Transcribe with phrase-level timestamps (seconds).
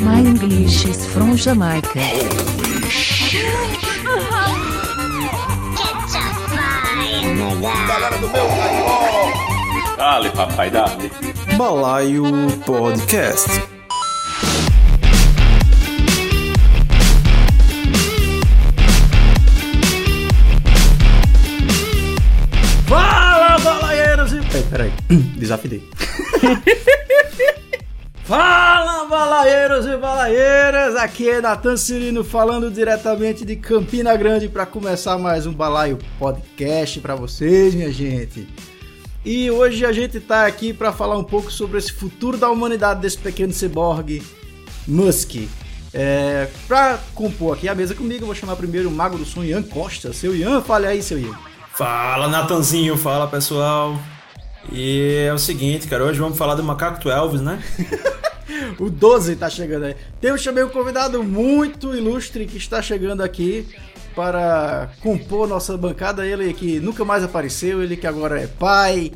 [0.00, 2.00] My English is from Jamaica.
[7.86, 9.96] Galera do meu Caicó.
[9.96, 11.10] Dale, papai, dale.
[11.56, 12.24] Balaio
[12.66, 13.62] Podcast.
[22.86, 24.40] Fala, balaeiros e...
[24.40, 24.92] Peraí, peraí.
[25.38, 25.88] desafinei.
[28.24, 30.96] Fala, balaeiros e balaeiras!
[30.96, 37.00] Aqui é Natan Cirino falando diretamente de Campina Grande para começar mais um Balaio Podcast
[37.00, 38.48] para vocês, minha gente.
[39.22, 43.02] E hoje a gente tá aqui para falar um pouco sobre esse futuro da humanidade
[43.02, 44.22] desse pequeno ciborgue,
[44.88, 45.46] Musk.
[45.92, 49.44] É, pra compor aqui a mesa comigo, eu vou chamar primeiro o mago do som,
[49.44, 50.14] Ian Costa.
[50.14, 51.36] Seu Ian, fale aí, seu Ian.
[51.74, 52.96] Fala, Natanzinho.
[52.96, 53.98] Fala, pessoal.
[54.72, 56.04] E é o seguinte, cara.
[56.04, 57.62] Hoje vamos falar do Macaco do Elvis, né?
[58.78, 59.96] O 12 tá chegando aí.
[60.20, 63.66] Temos também um convidado muito ilustre que está chegando aqui
[64.14, 66.26] para compor nossa bancada.
[66.26, 69.12] Ele que nunca mais apareceu, ele que agora é pai.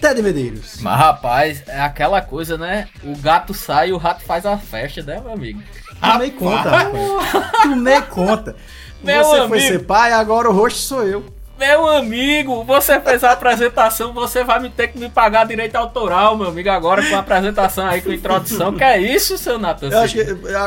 [0.00, 0.78] Ted Medeiros.
[0.82, 2.88] Mas rapaz, é aquela coisa, né?
[3.02, 5.62] O gato sai e o rato faz a festa, né, meu amigo?
[6.00, 7.62] Tomei conta, rapaz.
[7.62, 8.56] Tomei conta.
[9.02, 9.72] Meu Você foi amigo.
[9.72, 11.24] ser pai, agora o rosto sou eu.
[11.58, 16.36] Meu amigo, você fez a apresentação, você vai me ter que me pagar direito autoral,
[16.36, 18.74] meu amigo, agora com a apresentação aí, com a introdução.
[18.74, 19.88] Que é isso, seu Natan?
[19.88, 20.26] Eu acho que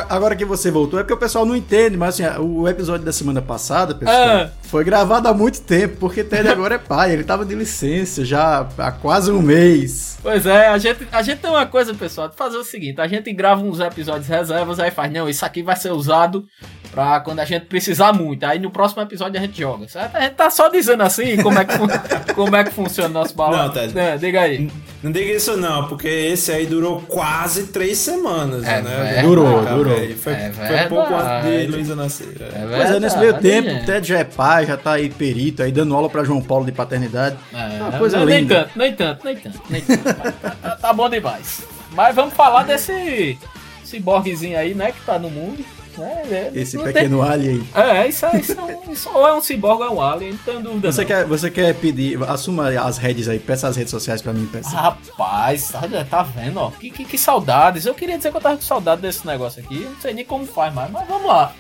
[0.10, 3.12] agora que você voltou é porque o pessoal não entende, mas assim, o episódio da
[3.14, 4.50] semana passada, pessoal, Ah.
[4.70, 8.68] Foi gravado há muito tempo, porque Ted agora é pai, ele tava de licença já
[8.78, 10.18] há quase um mês.
[10.22, 13.08] Pois é, a gente, a gente tem uma coisa, pessoal, de fazer o seguinte, a
[13.08, 16.46] gente grava uns episódios reservas, aí faz, não, isso aqui vai ser usado
[16.92, 18.44] pra quando a gente precisar muito.
[18.44, 20.16] Aí no próximo episódio a gente joga, certo?
[20.16, 21.74] A gente tá só dizendo assim como é que,
[22.34, 23.66] como é que funciona o nosso balão.
[23.68, 23.98] Não, Ted.
[23.98, 24.70] É, diga aí.
[25.02, 28.96] Não diga isso não, porque esse aí durou quase três semanas, É né?
[29.04, 29.28] verdade.
[29.28, 29.96] Durou, Caraca, durou.
[30.18, 32.36] Foi, É foi pouco antes de Luísa nascer.
[32.42, 32.68] é.
[32.76, 35.72] Pois é, nesse meio tempo, o Ted já é pai, já tá aí perito, aí
[35.72, 37.38] dando aula pra João Paulo de paternidade.
[37.54, 38.56] É, Uma coisa nem, nem linda.
[38.66, 40.04] tanto, nem tanto, nem tanto, nem tanto.
[40.04, 40.32] tá,
[40.62, 41.62] tá- tá bom demais.
[41.94, 43.38] Mas vamos falar desse
[43.86, 45.64] ciborguezinho aí, né, que tá no mundo.
[46.00, 47.84] Né, é, Esse pequeno alien aí.
[47.84, 50.02] tem- É, isso, é, isso, é um, isso ou é um ciborgue ou é um
[50.02, 51.08] alien, não tenho dúvida Você não.
[51.08, 54.70] quer, você quer pedir, assuma as redes aí, peça as redes sociais pra mim, peça.
[54.70, 57.86] Rapaz, olha, tá vendo, ó, que, que, que saudades.
[57.86, 60.46] Eu queria dizer que eu tava com saudade desse negócio aqui, não sei nem como
[60.46, 61.54] faz mais, mas vamos lá.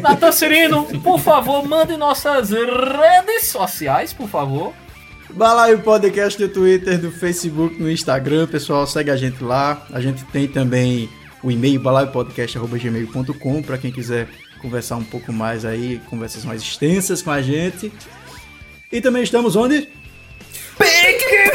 [0.00, 4.72] Natan Cirino, por favor, mande nossas redes sociais, por favor.
[5.30, 9.82] Balaio Podcast no Twitter, no Facebook, no Instagram, pessoal, segue a gente lá.
[9.92, 11.08] A gente tem também
[11.42, 14.28] o e-mail balaiopodcast.gmail.com para quem quiser
[14.60, 17.92] conversar um pouco mais aí, conversas mais extensas com a gente.
[18.90, 19.88] E também estamos onde?
[20.76, 21.52] Playson!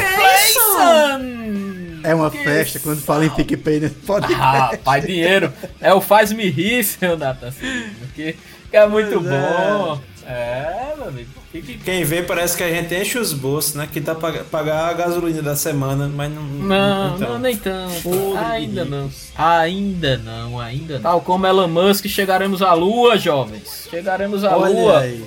[2.04, 4.40] É uma festa, quando fala em PicPay podcast.
[4.40, 5.52] Ah, pai, dinheiro.
[5.80, 8.38] É o faz-me rir, seu Natan Cirino, que, que
[8.72, 9.30] é muito Pois é.
[9.30, 10.00] bom.
[10.26, 11.30] É, meu amigo.
[11.50, 13.88] Que, que, Quem vê parece que a gente enche os bolsos, né?
[13.90, 16.42] Que tá pra pagar a gasolina da semana, mas não.
[16.42, 17.28] Não, então.
[17.30, 18.10] não, nem tanto.
[18.36, 19.10] Ainda não.
[19.34, 21.00] Ainda não, ainda não.
[21.00, 23.88] Tal como Elon Musk, chegaremos à Lua, jovens.
[23.90, 24.98] Chegaremos à Olha Lua.
[25.00, 25.24] aí.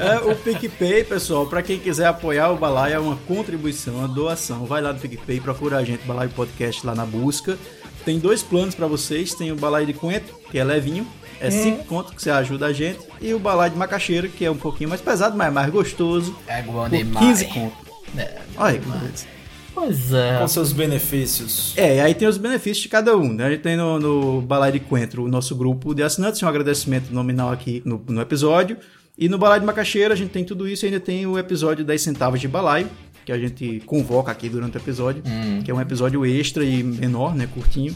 [0.00, 4.64] É, o PicPay, pessoal, para quem quiser apoiar o Balaio, é uma contribuição, uma doação.
[4.64, 7.58] Vai lá no PicPay, procura a gente, Balaio Podcast, lá na busca.
[8.06, 9.34] Tem dois planos para vocês.
[9.34, 11.04] Tem o Balaio de Coentro, que é levinho,
[11.40, 13.00] é 5 conto que você ajuda a gente.
[13.20, 16.62] E o Balaio de Macaxeira, que é um pouquinho mais pesado, mas mais gostoso, É
[16.62, 17.40] bom por demais.
[17.40, 17.76] 15 conto.
[18.16, 19.26] É, Olha aí que beleza.
[19.74, 20.38] Pois é.
[20.38, 21.74] Com seus benefícios.
[21.76, 23.46] É, aí tem os benefícios de cada um, né?
[23.46, 27.12] A gente tem no, no Balai de Coentro o nosso grupo de assinantes, um agradecimento
[27.12, 28.78] nominal aqui no, no episódio.
[29.18, 31.84] E no Balai de Macaxeira a gente tem tudo isso e ainda tem o episódio
[31.84, 32.88] 10 centavos de balaio,
[33.26, 35.20] que a gente convoca aqui durante o episódio,
[35.64, 37.48] que é um episódio extra e menor, né?
[37.52, 37.92] Curtinho.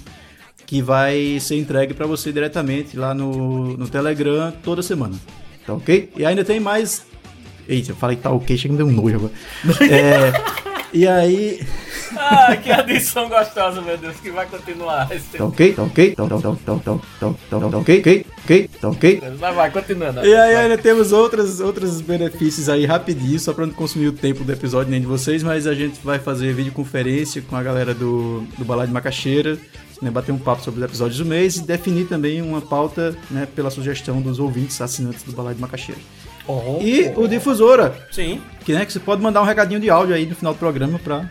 [0.66, 5.14] Que vai ser entregue para você diretamente lá no, no Telegram toda semana.
[5.64, 6.10] Tá ok?
[6.16, 7.06] E ainda tem mais.
[7.68, 9.32] Eita, eu falei que tá ok, chega me deu um nojo agora.
[9.88, 10.32] É,
[10.92, 11.60] e aí.
[12.16, 15.08] Ah, que adição gostosa, meu Deus, que vai continuar.
[15.08, 15.72] Tá ok?
[15.74, 16.14] Tá ok?
[16.14, 16.76] Tá, tá, tá,
[17.20, 18.00] tá, tá, ok?
[18.00, 18.26] Ok?
[18.44, 18.70] Ok?
[18.80, 19.22] Tá ok?
[19.38, 20.24] Vai, vai, continuando.
[20.24, 24.44] E aí ainda temos outros, outros benefícios aí rapidinho, só pra não consumir o tempo
[24.44, 28.40] do episódio nem de vocês, mas a gente vai fazer videoconferência com a galera do,
[28.58, 29.58] do Balai de Macaxeira,
[30.02, 33.46] né, bater um papo sobre os episódios do mês e definir também uma pauta né,
[33.54, 36.00] pela sugestão dos ouvintes assinantes do Balai de Macaxeira.
[36.48, 38.40] Oh, E o Difusora, Sim.
[38.64, 40.98] que, né, que você pode mandar um recadinho de áudio aí no final do programa
[40.98, 41.28] pra,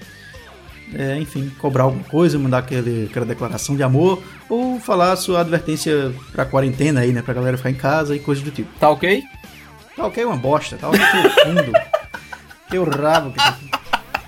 [0.93, 5.41] é, enfim, cobrar alguma coisa, mandar aquele, aquela declaração de amor, ou falar a sua
[5.41, 8.69] advertência pra quarentena aí, né, pra galera ficar em casa e coisa do tipo.
[8.79, 9.21] Tá ok?
[9.95, 10.99] Tá ok, uma bosta, tá ok
[11.43, 11.71] fundo.
[12.69, 13.57] Que o rabo que tá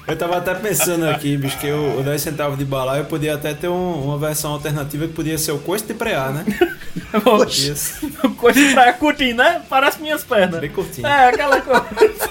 [0.07, 3.53] Eu tava até pensando aqui, bicho, que o, o 10 centavos de balaio podia até
[3.53, 6.43] ter um- uma versão alternativa que podia ser o coice de preá, né?
[7.47, 8.09] Isso.
[8.37, 9.61] Coisa pra curtir, né?
[9.69, 10.59] Parece minhas pernas.
[10.59, 11.07] Bem curtinho.
[11.07, 12.29] É, aquela coisa.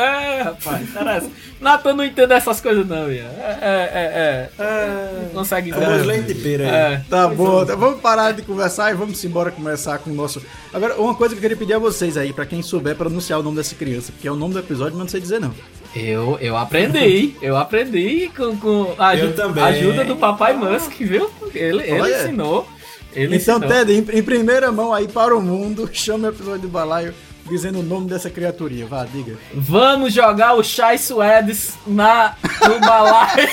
[0.00, 1.30] É, rapaz, parece.
[1.60, 3.24] Natan não entende essas coisas, não, Ian.
[3.26, 4.62] É, é, é.
[4.64, 5.10] é.
[5.24, 6.70] Não consegue os leite de pera aí.
[6.94, 7.02] É.
[7.08, 10.40] Tá bom, tá- vamos parar de conversar e vamos embora começar com o nosso.
[10.72, 13.42] Agora, uma coisa que eu queria pedir a vocês aí, pra quem souber pronunciar o
[13.42, 15.52] nome dessa criança, porque é o nome do episódio, mas não sei dizer não.
[15.94, 19.64] Eu, eu aprendi, eu aprendi com, com a Eu aju- também.
[19.64, 21.28] ajuda do papai Musk, viu?
[21.54, 22.66] Ele, ele ensinou.
[23.12, 23.68] Ele então, ensinou.
[23.84, 27.12] Ted, em, em primeira mão aí para o mundo, chama o episódio do balaio
[27.50, 28.86] dizendo o nome dessa criaturinha.
[28.86, 29.36] Vá, diga.
[29.52, 32.34] Vamos jogar o Chai Suedes na,
[32.66, 33.48] no balaio.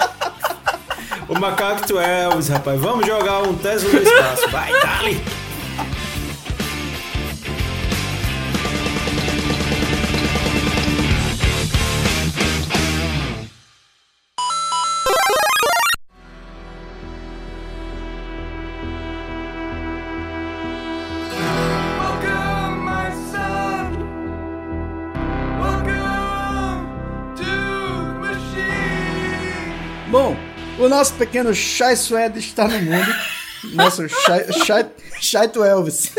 [1.28, 2.80] O macaco tu Elvis, rapaz.
[2.80, 4.48] Vamos jogar um Tesla no espaço.
[4.50, 5.22] Vai, dali.
[30.90, 33.14] Nosso pequeno Shai Suede está no mundo.
[33.74, 34.86] Nosso Shai, Shai,
[35.20, 36.12] Shai to Elvis.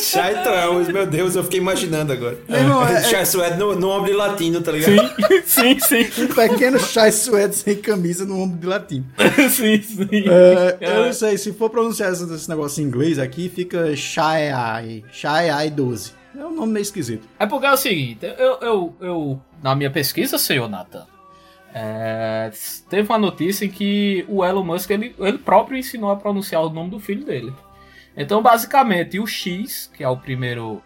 [0.00, 2.38] Chaito Elvis, meu Deus, eu fiquei imaginando agora.
[2.48, 5.14] irmão, é- Chai Suede no, no ombro de latino, tá ligado?
[5.46, 9.04] sim, sim, Um pequeno Shai Suede sem camisa no ombro de latim.
[9.50, 10.24] sim, sim.
[10.28, 14.50] É, eu não sei, se for pronunciar esse, esse negócio em inglês aqui, fica Shai
[15.12, 16.12] Shai 12.
[16.36, 17.28] É um nome meio esquisito.
[17.38, 21.06] É porque é o seguinte, eu, eu, eu na minha pesquisa, senhor Nathan,
[21.74, 22.50] é,
[22.88, 26.70] teve uma notícia em que o Elon Musk, ele, ele próprio ensinou a pronunciar o
[26.70, 27.52] nome do filho dele.
[28.16, 30.82] Então, basicamente, o X, que é o primeiro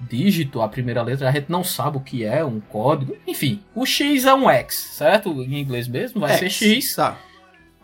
[0.00, 3.16] dígito, a primeira letra, a gente não sabe o que é, um código.
[3.26, 5.42] Enfim, o X é um X, certo?
[5.42, 6.94] Em inglês mesmo, vai ser X.
[6.94, 7.18] Tá.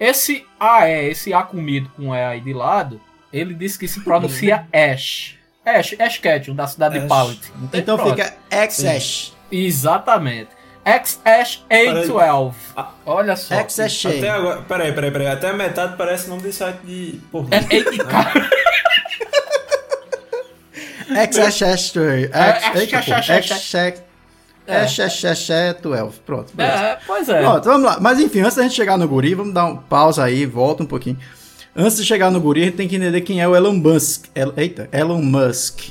[0.00, 3.00] Esse AE, esse A comido com E aí de lado,
[3.32, 5.37] ele disse que se pronuncia Ash.
[5.64, 7.09] Ash, Ash Ketchum, da cidade de Ash.
[7.09, 7.52] Pallet.
[7.73, 8.11] Então Pronto.
[8.11, 9.35] fica XS.
[9.50, 10.56] Exatamente.
[10.87, 12.53] XAsh A12.
[13.05, 13.56] Olha só.
[13.69, 14.06] XS.
[14.06, 15.27] Até agora, peraí, peraí, peraí.
[15.27, 17.49] Até a metade parece nome de site de pornô.
[17.53, 17.59] É,
[21.11, 24.03] é, XS.
[24.67, 25.49] É, XS
[25.81, 26.21] 12.
[26.25, 26.53] Pronto.
[26.55, 26.75] beleza.
[26.83, 27.41] é, pois é.
[27.41, 27.99] Pronto, vamos lá.
[28.00, 30.87] Mas enfim, antes da gente chegar no guri, vamos dar um pausa aí, volta um
[30.87, 31.17] pouquinho.
[31.75, 34.25] Antes de chegar no guri, a gente tem que entender quem é o Elon Musk.
[34.35, 35.91] El- Eita, Elon Musk.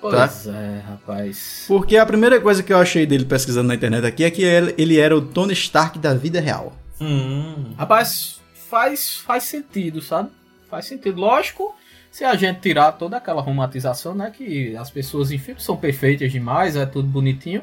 [0.00, 1.64] Pois é, rapaz.
[1.68, 4.98] Porque a primeira coisa que eu achei dele pesquisando na internet aqui é que ele,
[4.98, 6.72] era o Tony Stark da vida real.
[7.00, 7.74] Hum.
[7.76, 10.30] Rapaz, faz, faz sentido, sabe?
[10.70, 11.20] Faz sentido.
[11.20, 11.74] Lógico,
[12.10, 14.32] se a gente tirar toda aquela romantização, né?
[14.34, 17.62] Que as pessoas em filme são perfeitas demais, é tudo bonitinho.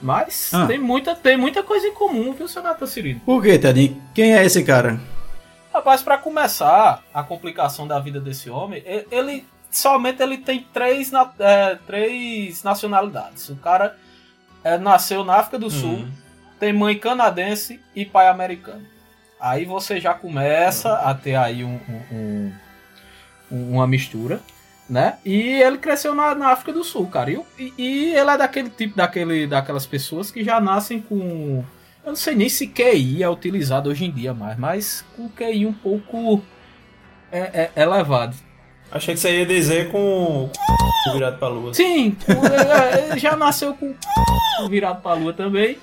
[0.00, 0.66] Mas Ah.
[0.66, 3.20] tem, muita, tem muita coisa em comum, viu, Senata Cirino?
[3.20, 4.02] Por quê, Tedinho?
[4.14, 5.00] Quem é esse cara?
[5.72, 11.32] Rapaz, pra começar a complicação da vida desse homem, ele somente ele tem três, na-
[11.38, 13.48] é, três nacionalidades.
[13.48, 13.96] O cara
[14.64, 16.10] é, nasceu na África do Sul, Hum.
[16.60, 18.86] tem mãe canadense e pai americano.
[19.40, 21.80] Aí você já começa a ter aí um-
[22.12, 22.52] um-
[23.50, 24.40] um- uma mistura,
[24.88, 25.18] né?
[25.24, 27.30] E ele cresceu na, na África do Sul, cara.
[27.32, 31.64] E, e- e ele é daquele tipo, daquele, daquelas pessoas que já nascem com.
[32.04, 35.66] Eu não sei nem se QI é utilizado hoje em dia mais, mas com QI
[35.66, 36.40] um pouco
[37.32, 38.36] é, é, elevado.
[38.92, 40.50] Achei que você ia dizer com
[41.08, 41.72] o virado pra lua.
[41.74, 42.16] Sim,
[43.10, 43.94] ele já nasceu com
[44.62, 45.78] o virado pra lua também.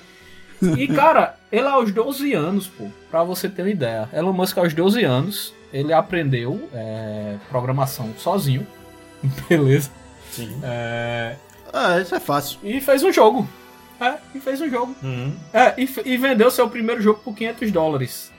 [0.76, 4.08] E, cara, ele aos 12 anos, pô, pra você ter uma ideia.
[4.12, 8.66] Elon Musk aos 12 anos, ele aprendeu é, programação sozinho.
[9.48, 9.90] Beleza.
[10.30, 10.60] Sim.
[10.62, 11.34] É,
[11.72, 12.58] Ah, isso é fácil.
[12.62, 13.48] e fez um jogo.
[14.00, 14.94] É, e fez um jogo.
[15.02, 15.32] Hum.
[15.52, 18.29] É, e, e vendeu seu primeiro jogo por 500 dólares.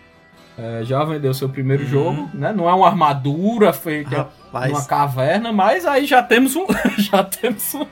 [0.62, 1.89] É, já vendeu seu primeiro Uhum.
[1.89, 2.53] jogo, né?
[2.53, 4.72] Não é uma armadura feita Rapaz.
[4.72, 6.65] numa caverna, mas aí já temos um,
[7.00, 7.86] já temos um,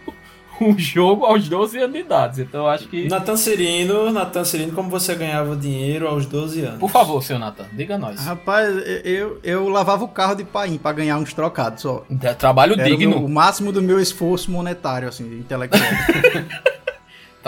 [0.61, 2.41] um jogo aos 12 anos de idade.
[2.41, 3.07] Então eu acho que.
[3.07, 6.79] Natan Cirino, Natan Cirino, como você ganhava dinheiro aos 12 anos?
[6.79, 8.23] Por favor, seu Nathan, diga a nós.
[8.23, 8.69] Rapaz,
[9.03, 12.05] eu, eu lavava o carro de paim pra ganhar uns trocados só.
[12.21, 13.17] É Trabalho Era digno.
[13.17, 15.81] o, o máximo do meu esforço monetário, assim, intelectual.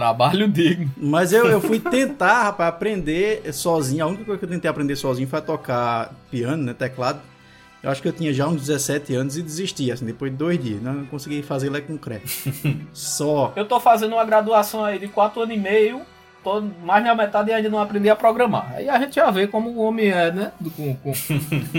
[0.01, 0.89] Trabalho digno.
[0.97, 4.03] Mas eu, eu fui tentar, rapaz, aprender sozinho.
[4.03, 7.21] A única coisa que eu tentei aprender sozinho foi tocar piano, né, teclado.
[7.83, 10.63] Eu acho que eu tinha já uns 17 anos e desisti, assim, depois de dois
[10.63, 10.81] dias.
[10.81, 11.99] Não consegui fazer lá com.
[12.91, 13.53] Só.
[13.55, 16.01] Eu tô fazendo uma graduação aí de 4 anos e meio.
[16.43, 18.73] Tô mais na metade e ainda não aprendi a programar.
[18.73, 20.51] Aí a gente já vê como o homem é, né?
[20.75, 21.13] Com, com,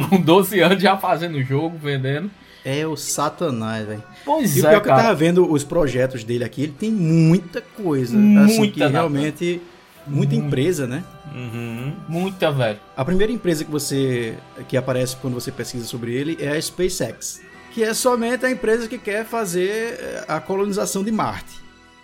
[0.09, 2.31] com 12 anos já fazendo jogo, vendendo.
[2.65, 4.03] É o satanás, velho.
[4.25, 5.03] Pois E o é, pior que eu cara.
[5.05, 8.17] tava vendo os projetos dele aqui, ele tem muita coisa.
[8.17, 8.93] assim, Muita, que Nathan.
[8.93, 9.61] realmente.
[10.05, 11.05] Muita empresa, né?
[11.33, 11.95] Uhum.
[12.09, 12.79] Muita, velho.
[12.97, 14.35] A primeira empresa que você
[14.69, 17.41] que aparece quando você pesquisa sobre ele é a SpaceX,
[17.73, 21.55] que é somente a empresa que quer fazer eh, a colonização de Marte.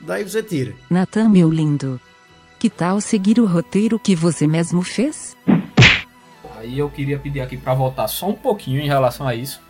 [0.01, 0.75] Daí você tira.
[0.89, 2.01] Natan, meu lindo.
[2.57, 5.37] Que tal seguir o roteiro que você mesmo fez?
[6.57, 9.61] Aí eu queria pedir aqui pra voltar só um pouquinho em relação a isso,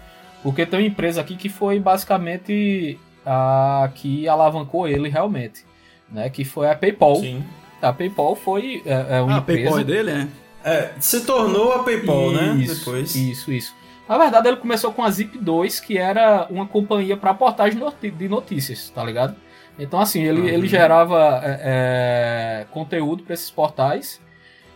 [0.42, 5.64] porque tem uma empresa aqui que foi basicamente a que alavancou ele realmente,
[6.10, 6.28] né?
[6.30, 7.16] Que foi a PayPal.
[7.16, 7.44] Sim.
[7.82, 9.60] A PayPal foi é, é uma Ah, a empresa.
[9.62, 10.28] PayPal é dele, né?
[10.64, 12.54] É, se tornou a PayPal, né?
[12.60, 13.14] Isso, Depois.
[13.14, 13.74] Isso, isso.
[14.08, 17.78] Na verdade, ele começou com a Zip2, que era uma companhia para portagem
[18.16, 19.36] de notícias, tá ligado?
[19.78, 20.48] Então, assim, ele, Uhum.
[20.48, 24.20] ele gerava é, é, conteúdo para esses portais.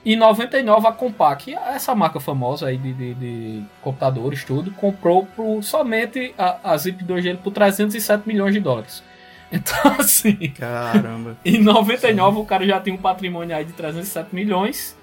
[0.05, 5.27] E em 99, a Compaq, essa marca famosa aí de, de- de computadores, tudo, comprou
[5.27, 9.03] por, somente a, a Zip2 dele por 307 milhões de dólares.
[9.55, 11.37] Então, assim, Caramba.
[11.45, 14.97] em 99 o cara já tem um patrimônio aí de 307 milhões.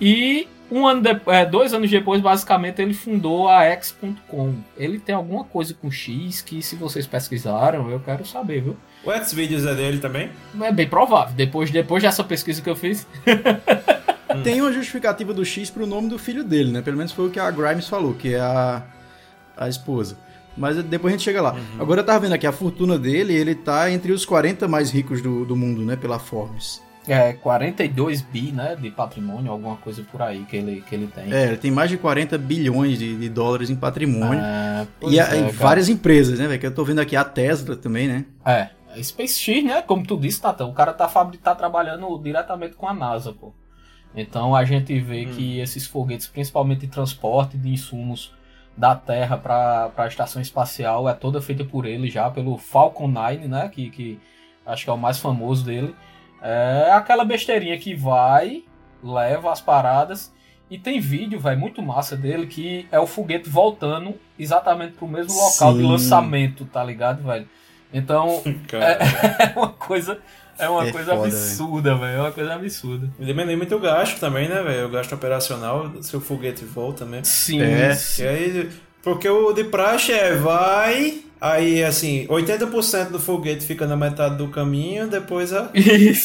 [0.00, 4.54] E um ano de- é, dois anos depois, basicamente, ele fundou a X.com.
[4.78, 8.76] Ele tem alguma coisa com X que, se vocês pesquisaram, eu quero saber, viu?
[9.04, 10.30] O Xvideos é dele também?
[10.62, 11.34] É bem provável.
[11.34, 13.06] Depois, depois dessa pesquisa que eu fiz.
[14.42, 16.82] Tem uma justificativa do X pro nome do filho dele, né?
[16.82, 18.82] Pelo menos foi o que a Grimes falou, que é a,
[19.56, 20.16] a esposa.
[20.56, 21.56] Mas depois a gente chega lá.
[21.78, 25.20] Agora eu tava vendo aqui, a fortuna dele, ele tá entre os 40 mais ricos
[25.20, 25.96] do, do mundo, né?
[25.96, 26.82] Pela Forbes.
[27.06, 28.76] É 42 bi, né?
[28.76, 31.32] De patrimônio, alguma coisa por aí que ele, que ele tem.
[31.34, 34.40] É, ele tem mais de 40 bilhões de, de dólares em patrimônio.
[34.42, 36.58] É, pois e, a- é, e várias empresas, né, velho?
[36.60, 38.24] Que eu tô vendo aqui a Tesla também, né?
[38.46, 38.68] É,
[39.02, 39.82] SpaceX, né?
[39.82, 41.06] Como tu disse, Tatão, o cara tá,
[41.42, 43.52] tá trabalhando diretamente com a NASA, pô.
[44.14, 48.32] Então a gente vê que esses foguetes, principalmente de transporte de insumos
[48.76, 53.48] da Terra para a estação espacial, é toda feita por ele já, pelo Falcon 9,
[53.48, 53.68] né?
[53.68, 54.20] Que, que
[54.64, 55.94] acho que é o mais famoso dele.
[56.42, 58.64] É aquela besteirinha que vai,
[59.02, 60.32] leva as paradas.
[60.70, 65.34] E tem vídeo, velho, muito massa dele, que é o foguete voltando exatamente pro mesmo
[65.34, 65.86] local de Sim.
[65.86, 67.48] lançamento, tá ligado, velho?
[67.92, 68.98] Então, Cara,
[69.38, 70.18] é uma coisa,
[70.58, 72.16] é uma É coisa foda, absurda, velho.
[72.16, 73.08] É uma coisa absurda.
[73.18, 74.86] diminui muito o gasto também, né, velho?
[74.86, 77.24] O gasto operacional, se o foguete volta mesmo.
[77.26, 77.60] Sim.
[77.62, 77.96] É.
[78.18, 78.70] E aí,
[79.02, 84.48] porque o de praxe é vai, aí assim, 80% do foguete fica na metade do
[84.48, 85.70] caminho, depois a,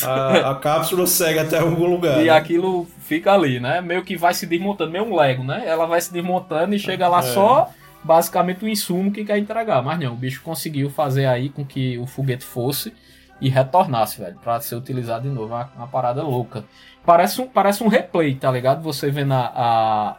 [0.06, 2.22] a, a cápsula segue até algum lugar.
[2.22, 2.30] E né?
[2.30, 3.82] aquilo fica ali, né?
[3.82, 5.64] Meio que vai se desmontando, meio um Lego, né?
[5.66, 7.24] Ela vai se desmontando e chega lá É.
[7.24, 7.70] só
[8.02, 9.82] basicamente o insumo que quer entregar.
[9.84, 12.94] Mas não, o bicho conseguiu fazer aí com que o foguete fosse
[13.42, 15.54] e retornasse, velho, pra ser utilizado de novo.
[15.54, 16.64] Uma, uma parada louca.
[17.06, 18.82] Parece um, parece um replay, tá ligado?
[18.84, 20.18] Você vendo a, a-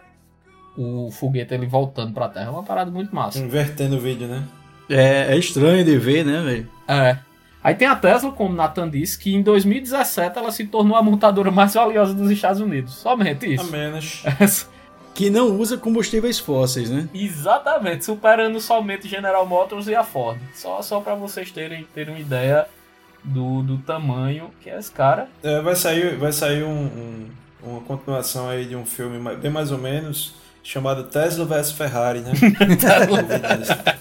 [0.77, 2.47] o foguete ele voltando pra Terra.
[2.47, 3.39] É uma parada muito massa.
[3.39, 4.43] Invertendo o vídeo, né?
[4.89, 6.69] É, é estranho de ver, né, velho?
[6.89, 7.19] É.
[7.63, 11.03] Aí tem a Tesla, como o Nathan disse, que em 2017 ela se tornou a
[11.03, 12.95] montadora mais valiosa dos Estados Unidos.
[12.95, 13.71] Somente A isso.
[13.71, 14.23] menos.
[15.15, 17.07] Que não usa combustíveis fósseis, né?
[17.13, 20.39] Exatamente, superando somente General Motors e a Ford.
[20.55, 22.67] Só, só para vocês terem, terem uma ideia
[23.25, 25.29] do, do tamanho que é esse cara.
[25.43, 27.27] É, vai sair, vai sair um, um-
[27.63, 32.33] uma continuação aí de um filme bem mais ou menos chamado Tesla vs Ferrari, né?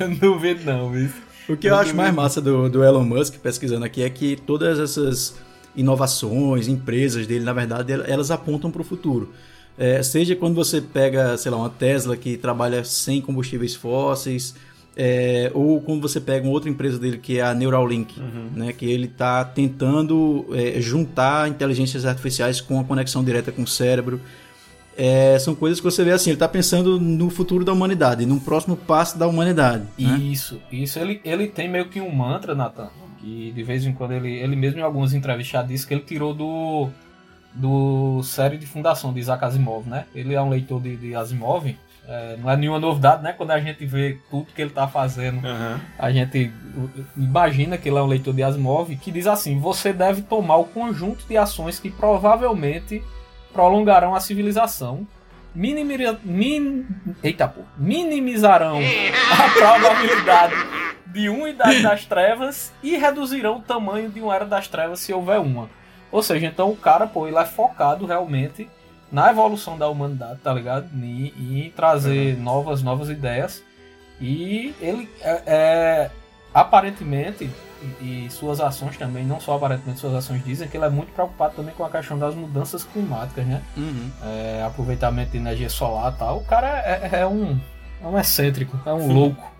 [0.00, 1.10] Eu não duvido não, viu?
[1.48, 4.78] O que eu acho mais massa do, do Elon Musk, pesquisando aqui, é que todas
[4.78, 5.36] essas
[5.76, 9.32] inovações, empresas dele, na verdade, el- elas apontam para o futuro.
[9.76, 14.54] É, seja quando você pega, sei lá, uma Tesla que trabalha sem combustíveis fósseis,
[14.96, 18.20] é, ou quando você pega uma outra empresa dele que é a Neuralink,
[18.54, 23.66] né, que ele está tentando é, juntar inteligências artificiais com a conexão direta com o
[23.66, 24.20] cérebro.
[24.96, 28.38] É, são coisas que você vê assim, ele está pensando no futuro da humanidade, num
[28.38, 29.82] próximo passo da humanidade.
[29.98, 30.16] né?
[30.18, 30.98] Isso, isso.
[31.00, 34.54] Ele, ele tem meio que um mantra, Nathan, que de vez em quando ele, ele
[34.54, 36.90] mesmo em algumas entrevistas já disse que ele tirou do,
[37.52, 40.04] do série de fundação de Isaac Asimov, né?
[40.14, 41.74] Ele é um leitor de, de Asimov.
[42.06, 43.32] É, não é nenhuma novidade, né?
[43.32, 45.80] Quando a gente vê tudo que ele tá fazendo Aham.
[45.98, 46.52] a gente
[47.16, 50.64] imagina que ele é um leitor de Asimov que diz assim: você deve tomar o
[50.64, 53.02] conjunto de ações que provavelmente
[53.52, 55.06] prolongarão a civilização,
[55.54, 56.86] minimira- min-
[57.22, 60.54] eita, pô, minimizarão a probabilidade
[61.06, 65.12] de uma idade das trevas e reduzirão o tamanho de uma era das trevas se
[65.12, 65.70] houver uma.
[66.10, 68.68] Ou seja, então o cara, pô, ele é focado realmente
[69.14, 70.88] na evolução da humanidade, tá ligado?
[70.92, 73.62] E, e trazer novas, novas ideias.
[74.20, 76.10] E ele é, é,
[76.52, 77.48] aparentemente,
[78.00, 81.12] e, e suas ações também, não só aparentemente suas ações dizem que ele é muito
[81.12, 83.62] preocupado também com a questão das mudanças climáticas, né?
[83.76, 84.10] Uhum.
[84.20, 86.38] É, aproveitamento de energia solar e tal.
[86.38, 87.60] O cara é, é um,
[88.02, 89.53] É um excêntrico, é um louco.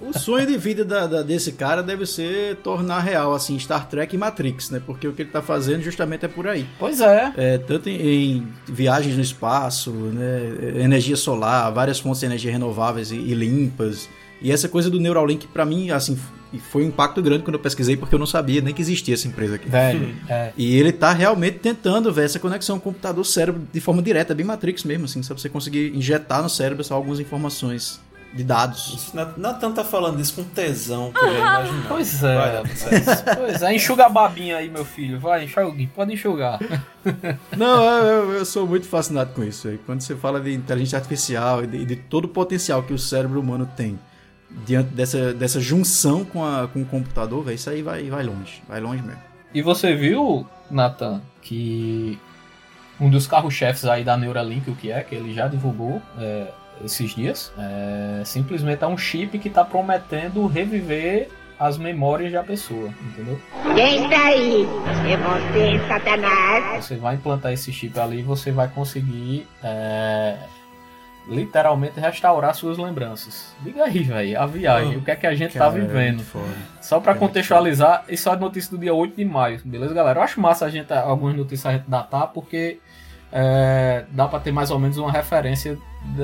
[0.00, 4.14] O sonho de vida da- da- desse cara deve ser tornar real, assim, Star Trek
[4.14, 4.80] e Matrix, né?
[4.84, 6.66] Porque o que ele tá fazendo justamente é por aí.
[6.78, 7.32] Pois é.
[7.36, 7.96] É, tanto em,
[8.38, 14.08] em viagens no espaço, né, energia solar, várias fontes de energia renováveis e, e limpas.
[14.40, 16.16] E essa coisa do Neuralink, pra mim, assim,
[16.70, 19.26] foi um impacto grande quando eu pesquisei, porque eu não sabia nem que existia essa
[19.26, 19.68] empresa aqui.
[19.68, 20.52] Velho, é.
[20.56, 25.06] E ele tá realmente tentando ver essa conexão computador-cérebro de forma direta, bem Matrix mesmo,
[25.06, 28.00] assim, só pra você conseguir injetar no cérebro só algumas informações
[28.32, 28.94] de dados.
[28.94, 31.88] Isso, Nat- Natan tá falando isso com tesão, que eu já imaginava.
[31.88, 32.36] Pois é.
[32.36, 33.34] Vai, Natan.
[33.36, 35.18] Pois é, enxuga a babinha aí, meu filho.
[35.18, 35.86] Vai, enxugue.
[35.94, 36.58] Pode enxugar.
[37.56, 39.68] Não, eu, eu- sou muito fascinado com isso.
[39.68, 39.78] aí.
[39.84, 43.40] Quando você fala de inteligência artificial e de, de todo o potencial que o cérebro
[43.40, 43.98] humano tem
[44.66, 48.62] diante dessa, dessa junção com, a, com o computador, véio, isso aí vai, vai longe.
[48.68, 49.20] Vai longe mesmo.
[49.54, 52.18] E você viu, Nathan, que
[53.00, 56.48] um dos carros-chefes aí da Neuralink, o que é, que ele já divulgou é,
[56.84, 62.88] esses dias, é, simplesmente é um chip que tá prometendo reviver as memórias da pessoa,
[63.02, 63.38] entendeu?
[63.74, 64.64] Quem está aí?
[65.10, 66.84] É você, Satanás?
[66.84, 70.36] Você vai implantar esse chip ali e você vai conseguir é,
[71.28, 73.54] literalmente restaurar suas lembranças.
[73.60, 76.22] Diga aí, velho, a viagem, o que é que a gente tá Cara, é vivendo.
[76.22, 76.46] foda.
[76.80, 80.20] Só pra É contextualizar, isso é notícia do dia 8 de maio, beleza, galera?
[80.20, 82.78] Eu acho massa a gente, algumas notícias a gente datar, porque
[83.32, 85.76] é, dá pra ter mais ou menos uma referência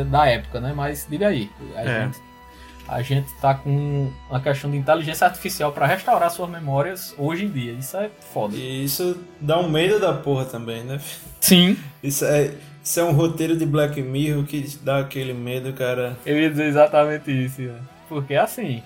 [0.04, 0.72] da, época, né?
[0.74, 2.02] Mas diga aí, a, É.
[2.04, 2.18] gente,
[2.88, 7.50] a gente tá com uma questão de inteligência artificial pra restaurar suas memórias hoje em
[7.50, 7.72] dia.
[7.72, 8.56] Isso é foda.
[8.56, 11.00] E isso dá um medo da porra também, né?
[11.40, 11.76] Sim.
[12.02, 16.16] Isso é, isso é um roteiro de Black Mirror que dá aquele medo, cara.
[16.26, 17.78] Eu ia dizer exatamente isso, né?
[18.08, 18.82] porque assim,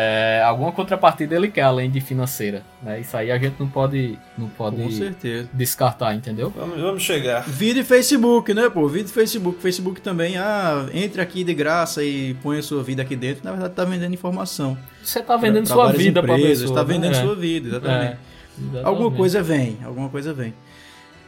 [0.00, 3.00] é, alguma contrapartida ele quer além de financeira, né?
[3.00, 5.48] Isso aí a gente não pode, não Com pode certeza.
[5.52, 6.50] descartar, entendeu?
[6.56, 7.40] Vamos, vamos chegar.
[7.48, 8.86] Vídeo e Facebook, né, pô?
[8.86, 9.60] Vídeo e Facebook.
[9.60, 13.44] Facebook também, ah, entre aqui de graça e põe a sua vida aqui dentro.
[13.44, 14.78] Na verdade, tá vendendo informação.
[15.02, 16.78] Você tá vendendo Pra- pra sua vida pra empresas, pessoa.
[16.78, 17.20] Tá vendendo né?
[17.22, 18.04] sua vida, exatamente.
[18.04, 18.16] É,
[18.60, 18.86] exatamente.
[18.86, 20.54] Alguma coisa vem, alguma coisa vem.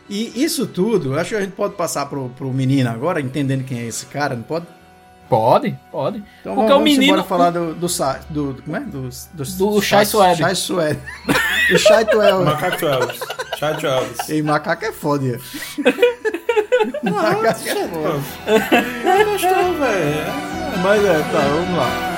[0.08, 3.64] E isso tudo, eu acho que a gente pode passar pro, pro menino agora, entendendo
[3.64, 4.66] quem é esse cara, não pode?
[5.30, 6.18] Pode, pode.
[6.40, 7.86] Então Porque vamos, o menino- embora falar do, do,
[8.30, 8.80] do, do- como é?
[8.80, 10.40] Do, do, Do Chai Suede.
[10.40, 10.98] Chai Suede.
[11.70, 12.44] do Chai Tuel.
[12.44, 13.20] Macaco Elvis.
[13.56, 14.28] Chat Elvis.
[14.28, 15.24] Ei, macaco é foda.
[15.24, 15.40] ia.
[17.04, 18.20] macaco é foda.
[19.18, 20.50] Eu gostou, velho.
[20.82, 22.09] Mas é, tá, vamos lá.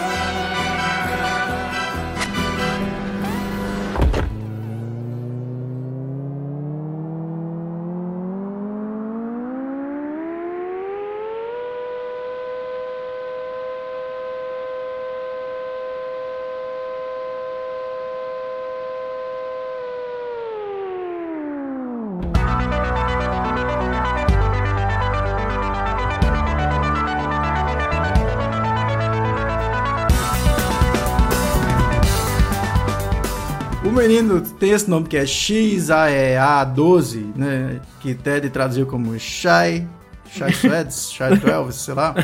[33.92, 37.80] Menino tem esse nome que é XAEA12, né?
[38.00, 39.86] Que Ted traduziu como Shai,
[40.30, 42.14] Shai Suedes, Shai Twelves, sei lá.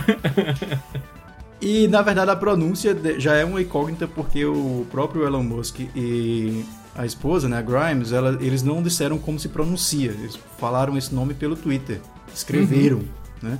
[1.61, 6.65] E na verdade a pronúncia já é uma incógnita porque o próprio Elon Musk e
[6.95, 10.11] a esposa, né, a Grimes, ela- eles não disseram como se pronuncia.
[10.11, 12.01] Eles falaram esse nome pelo Twitter,
[12.35, 13.03] escreveram,
[13.43, 13.59] né?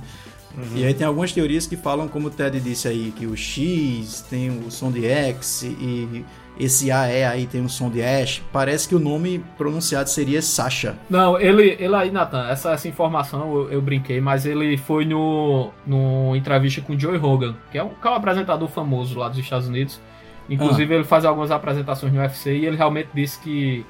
[0.75, 4.25] E aí tem algumas teorias que falam, como o Ted disse aí, que o X
[4.29, 6.25] tem o som de X e
[6.57, 8.41] esse AE aí tem o som de Ash.
[8.51, 10.97] Parece que o nome pronunciado seria Sasha.
[11.09, 15.71] Não, ele, ele aí, Nathan, essa, essa informação eu, eu brinquei, mas ele foi no,
[15.85, 19.29] no entrevista com o Joey Rogan, que é um, que é um apresentador famoso lá
[19.29, 19.99] dos Estados Unidos.
[20.49, 23.85] Inclusive, ele faz algumas apresentações no UFC e ele realmente disse que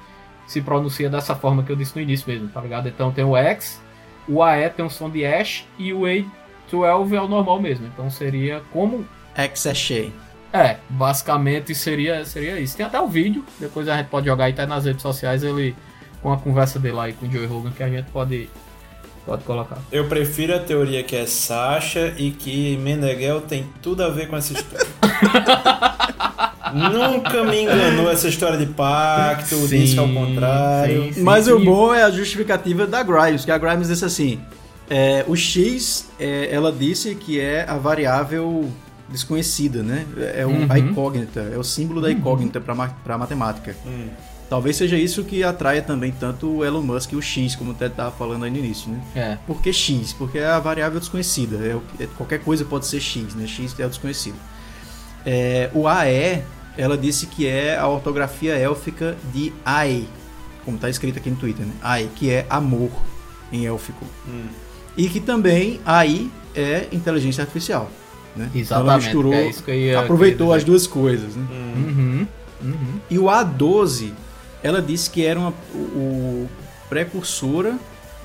[0.46, 2.90] se pronuncia dessa forma que eu disse no início mesmo, tá ligado?
[2.90, 3.82] Então tem o X,
[4.28, 7.88] o AE tem um som de Ash e o A12 é o normal mesmo.
[7.88, 10.14] Então seria como X é Shay.
[10.52, 12.76] É, basicamente seria, seria isso.
[12.76, 15.76] Tem até o vídeo, depois a gente pode jogar aí até nas redes sociais ele
[16.22, 18.50] com a conversa dele aí com o Joey Rogan que a gente pode,
[19.26, 19.78] pode colocar.
[19.92, 24.36] Eu prefiro a teoria que é Sasha e que Meneghel tem tudo a ver com
[24.36, 24.88] essa história.
[26.74, 31.04] Nunca me enganou essa história de pacto, disse que ao contrário.
[31.06, 31.22] sim, sim.
[31.24, 34.40] Mas o E- bom é a justificativa da Grimes, que a Grimes disse assim:
[34.90, 38.70] é, o X, é, ela disse que é a variável
[39.12, 40.06] desconhecida, né?
[40.36, 40.78] É o, a Uhum.
[40.78, 43.76] incógnita, é o símbolo da incógnita para matemática.
[43.86, 44.08] Hum.
[44.50, 47.74] Talvez seja isso que atraia também tanto o Elon Musk e o X, como o
[47.76, 49.00] Ted estava falando aí no início, né?
[49.16, 49.38] É.
[49.46, 50.12] Por que X?
[50.14, 51.58] Porque é a variável desconhecida.
[51.58, 53.46] É é- qualquer coisa pode ser X, né?
[53.46, 54.38] X é o desconhecido.
[55.26, 56.42] É, o AE,
[56.78, 60.08] ela disse que é a ortografia élfica de Ai,
[60.66, 61.74] como está escrito aqui no Twitter, né?
[61.82, 62.90] Ai, que é amor
[63.52, 64.04] em élfico.
[64.28, 64.46] Hum.
[64.98, 67.92] E que também AI é inteligência artificial.
[68.36, 68.50] Né?
[68.56, 71.36] Exatamente, Então ela que é isso que eu ia- aproveitou as duas coisas.
[71.36, 71.46] Né?
[71.52, 72.28] Uhum.
[72.62, 73.00] Uhum.
[73.10, 74.12] E o A12,
[74.62, 76.50] ela disse que era uma o, o
[76.90, 77.76] precursora,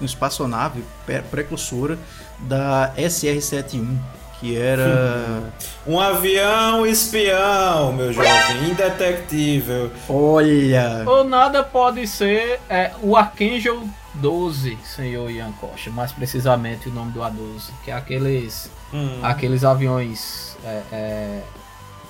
[0.01, 1.99] uma espaçonave pre- precursora
[2.41, 3.97] da SR-71,
[4.41, 5.43] que era.
[5.87, 9.91] Um avião espião, meu jovem, indetectível.
[10.09, 11.03] Olha!
[11.07, 13.83] Ou nada pode ser é, o Archangel
[14.15, 15.91] 12, senhor Ian Costa.
[15.91, 19.19] Mais precisamente o nome do A12, que é aqueles, Hum.
[19.23, 21.43] aqueles aviões é, é,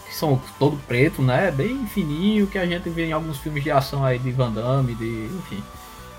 [0.06, 1.50] que são todo preto, né?
[1.50, 4.94] Bem fininho, que a gente vê em alguns filmes de ação aí de Van Damme,
[4.94, 5.62] de, enfim.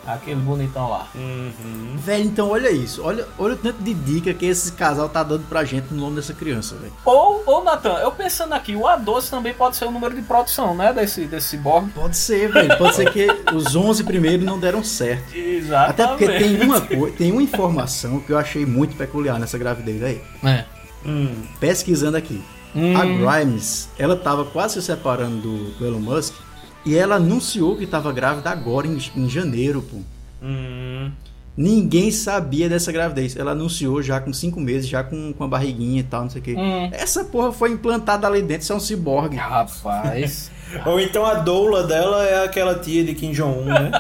[0.08, 1.08] Aquele bonitão lá.
[1.16, 1.96] Uhum.
[1.98, 3.02] Velho, então olha isso.
[3.04, 6.18] Olha, olha o tanto de dica que esse casal tá dando pra gente no nome
[6.18, 6.94] dessa criança, velho.
[7.04, 10.76] Ou, ou Nathan, eu pensando aqui, o A12 também pode ser o número de produção,
[10.76, 10.94] né?
[10.94, 11.90] Desse, desse cyborg.
[11.90, 12.78] Pode ser, velho.
[12.78, 15.36] Pode ser que os 11 primeiros não deram certo.
[15.36, 15.90] Exatamente.
[15.90, 20.22] Até porque tem uma, tem uma informação que eu achei muito peculiar nessa gravidez aí.
[20.44, 20.66] É.
[21.04, 21.34] Hum.
[21.60, 22.44] Pesquisando aqui.
[22.76, 22.96] Hum.
[22.96, 23.06] A
[23.40, 26.45] Grimes, ela tava quase se separando do, do Elon Musk
[26.86, 29.98] e ela anunciou que tava grávida agora em, em janeiro, pô.
[30.42, 31.12] Hum.
[31.58, 33.36] Ninguém sabia dessa gravidez.
[33.36, 36.42] Ela anunciou já com 5 meses, já com, com a barriguinha e tal, não sei
[36.42, 36.56] o quê.
[36.58, 36.90] Hum.
[36.92, 39.38] Essa porra foi implantada ali dentro, isso é um ciborgue.
[39.38, 40.52] Rapaz.
[40.86, 43.92] Ou então a doula dela é aquela tia de Kim Jong-un, né?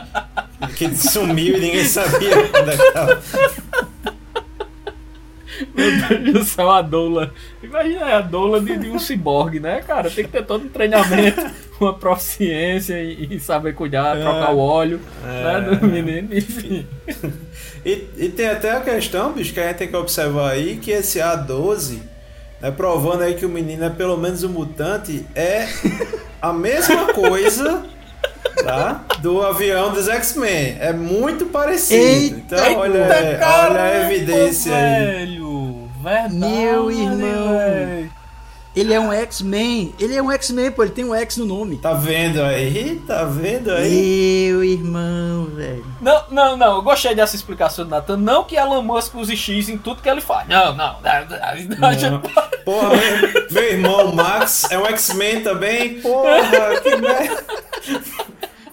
[0.75, 2.45] que sumiu e ninguém sabia é.
[5.73, 7.33] Meu Deus do céu, a doula.
[7.63, 10.09] Imagina a doula de, de um ciborgue, né, cara?
[10.09, 11.41] Tem que ter todo um treinamento,
[11.85, 16.85] uma proficiência e, e saber cuidar, trocar o óleo né, do menino, enfim.
[17.85, 20.89] E, e tem até a questão, bicho, que a gente tem que observar aí, que
[20.89, 21.99] esse A12,
[22.59, 25.67] né, provando aí que o menino é pelo menos um mutante, é
[26.41, 27.85] a mesma coisa,
[28.63, 29.05] tá?
[29.19, 30.77] Do avião dos X-Men.
[30.79, 32.01] É muito parecido.
[32.01, 33.07] Eita, então, olha,
[33.41, 35.05] olha a evidência aí.
[35.05, 35.89] velho.
[36.01, 36.35] Verdade.
[36.35, 37.57] Meu irmão.
[37.57, 38.11] velho.
[38.75, 39.93] Ele é um X-Men.
[39.99, 40.83] Ele é um X-Men, pô.
[40.83, 41.77] Ele tem um X no nome.
[41.77, 43.01] Tá vendo aí?
[43.07, 44.49] Tá vendo aí?
[44.49, 45.85] Meu irmão, velho.
[46.01, 46.75] Não, não, não.
[46.75, 48.17] Eu gostei dessa explicação do Nathan.
[48.17, 50.47] Não que Elon Musk use X em tudo que ele faz.
[50.49, 50.97] Não, não.
[51.03, 52.19] A gente-
[52.65, 56.01] Porra, meu, meu irmão Max é um X-Men também?
[56.01, 57.43] Porra, que merda.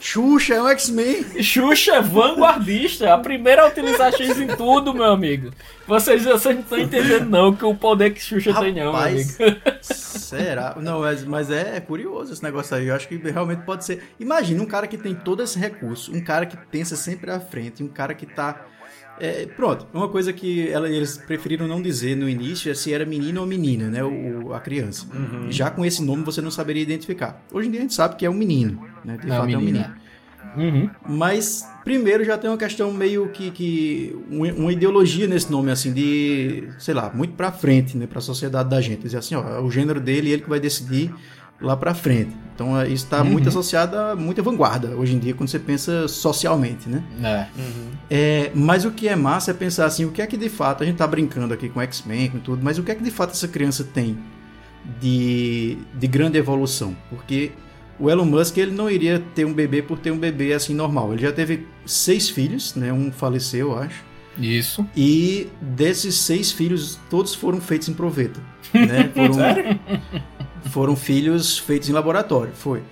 [0.02, 1.24] Xuxa é um X-Men.
[1.40, 5.52] Xuxa é vanguardista, a primeira a utilizar X em tudo, meu amigo.
[5.86, 9.40] Vocês, vocês não estão entendendo não que o poder que Xuxa tem não, meu Rapaz,
[9.40, 9.60] amigo.
[9.80, 10.74] será?
[10.80, 12.88] Não, mas, mas é, é curioso esse negócio aí.
[12.88, 14.02] Eu acho que realmente pode ser.
[14.18, 17.80] Imagina um cara que tem todo esse recurso, um cara que pensa sempre à frente,
[17.80, 18.60] um cara que tá.
[19.24, 23.04] É, pronto, uma coisa que ela- eles preferiram não dizer no início é se era
[23.06, 24.02] menino ou menina, né?
[24.02, 25.06] O, a criança.
[25.48, 27.40] Já com esse nome você não saberia identificar.
[27.52, 29.16] Hoje em dia a gente sabe que é um menino, né?
[29.16, 29.94] De É um fato é um menino.
[30.56, 30.90] Uhum.
[31.08, 35.92] Mas primeiro já tem uma questão meio que, que um- uma ideologia nesse nome assim
[35.92, 39.62] de, sei lá, muito pra frente, né, para a sociedade da gente, dizer assim, ó,
[39.62, 41.11] o gênero dele ele que vai decidir
[41.62, 42.37] lá pra frente.
[42.55, 46.07] Então é, isso está muito associado a muita vanguarda hoje em dia quando você pensa
[46.07, 47.03] socialmente, né?
[47.22, 47.46] É.
[48.11, 50.83] É, mas o que é massa é pensar assim, o que é que de fato
[50.83, 53.11] a gente tá brincando aqui com X-Men, com tudo, mas o que é que de
[53.11, 54.18] fato essa criança tem
[55.01, 56.94] de, de grande evolução?
[57.09, 57.53] Porque
[57.98, 61.12] o Elon Musk ele não iria ter um bebê por ter um bebê assim normal.
[61.12, 62.92] Ele já teve seis filhos, né?
[62.92, 64.12] Um faleceu, eu acho.
[64.38, 64.86] Isso.
[64.96, 68.40] E desses seis filhos, todos foram feitos em proveta.
[68.72, 69.10] Né?
[69.14, 69.78] Foram,
[70.70, 72.82] foram filhos feitos em laboratório, foi.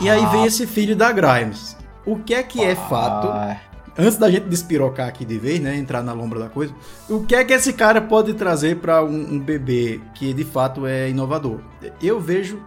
[0.00, 1.76] E aí vem esse filho da Grimes.
[2.04, 3.56] O que é que é fato Ah,
[3.96, 6.74] antes da gente despirocar aqui de vez, né, entrar na lombra da coisa,
[7.08, 10.86] o que é que esse cara pode trazer para um, um bebê que de fato
[10.86, 11.60] é inovador?
[12.02, 12.62] Eu vejo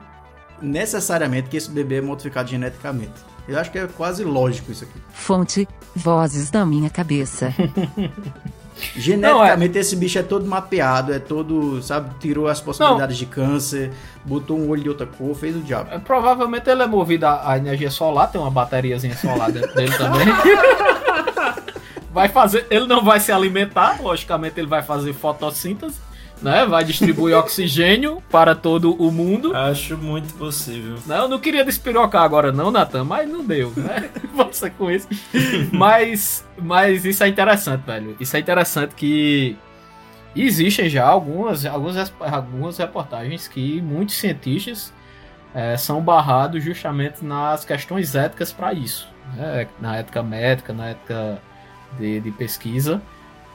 [0.62, 3.31] necessariamente que esse bebê é modificado geneticamente.
[3.52, 4.94] Eu acho que é quase lógico isso aqui.
[5.14, 7.54] Fonte, vozes da minha cabeça.
[8.96, 13.92] Geneticamente esse bicho é todo mapeado, é todo, sabe, tirou as possibilidades de câncer,
[14.26, 15.94] botou um olho de outra cor, fez o diabo.
[15.94, 19.96] é, Provavelmente ele é movido a, a energia solar, tem uma bateriazinha solar dentro dele
[19.96, 20.26] também.
[22.12, 25.98] vai fazer, ele não vai se alimentar, logicamente ele vai fazer fotossíntese,
[26.42, 26.66] né?
[26.66, 29.56] Vai distribuir oxigênio para todo o mundo.
[29.56, 30.96] Acho muito possível.
[31.06, 34.10] Não, eu não queria despirocar agora não, Natan, mas não deu, né?
[34.34, 35.08] Você com isso.
[35.72, 38.16] Mas, mas isso é interessante, velho.
[38.20, 39.58] Isso é interessante que
[40.36, 44.94] existem já algumas, algumas, algumas reportagens que muitos cientistas
[45.54, 49.08] eh, são barrados justamente nas questões éticas para isso.
[49.36, 49.68] né?
[49.80, 51.42] Na ética médica, na ética
[52.00, 53.02] de, de pesquisa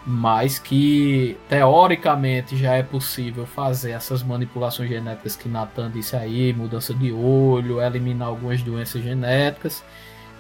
[0.07, 6.95] mas que teoricamente já é possível fazer essas manipulações genéticas que Nathan disse aí, mudança
[6.95, 9.83] de olho, eliminar algumas doenças genéticas.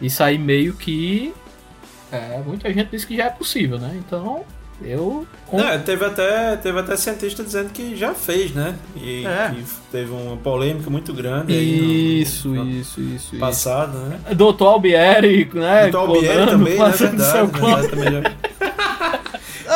[0.01, 1.35] Isso aí meio que
[2.13, 3.97] é, muita gente diz que já é possível, né?
[4.07, 4.45] Então
[4.83, 5.27] Eu.
[5.51, 8.77] Não, teve até, teve até cientista dizendo que já fez, né?
[8.95, 9.51] E É.
[9.55, 13.39] que teve uma polêmica muito grande aí Isso, no, no isso, isso, isso.
[13.39, 14.21] passado, né?
[14.37, 15.91] Doutor Albieri, né?
[15.91, 16.91] O Albieri também, né?
[16.91, 18.33] Verdade, verdade, também já-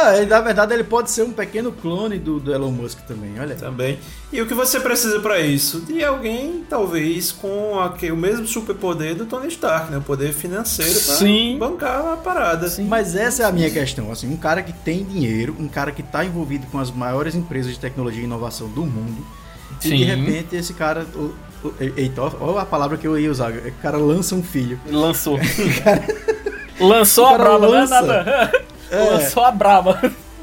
[0.02, 3.38] Ah, ele, na verdade ele pode ser um pequeno clone do, do Elon Musk também,
[3.38, 3.54] olha.
[3.54, 3.98] Também.
[4.32, 5.80] E o que você precisa pra isso?
[5.80, 9.98] De alguém, talvez, com aque- o mesmo superpoder do Tony Stark, né?
[9.98, 11.56] O poder financeiro pra Sim.
[11.58, 12.72] bancar a parada.
[12.88, 16.02] Mas essa é a minha questão, assim, um cara que tem dinheiro, um cara que
[16.02, 19.26] tá envolvido com as maiores empresas de tecnologia e inovação do mundo,
[19.72, 20.04] e de Sim.
[20.04, 21.32] repente esse cara, o,
[21.66, 24.78] o, eita, ó a palavra que eu ia usar, o cara lança um filho.
[24.90, 25.38] Lançou.
[26.80, 28.00] Lançou O a cara braba, lança.
[28.02, 28.06] né?
[28.24, 28.52] Nada.
[28.96, 29.11] É.
[29.11, 30.00] Lançou a braba.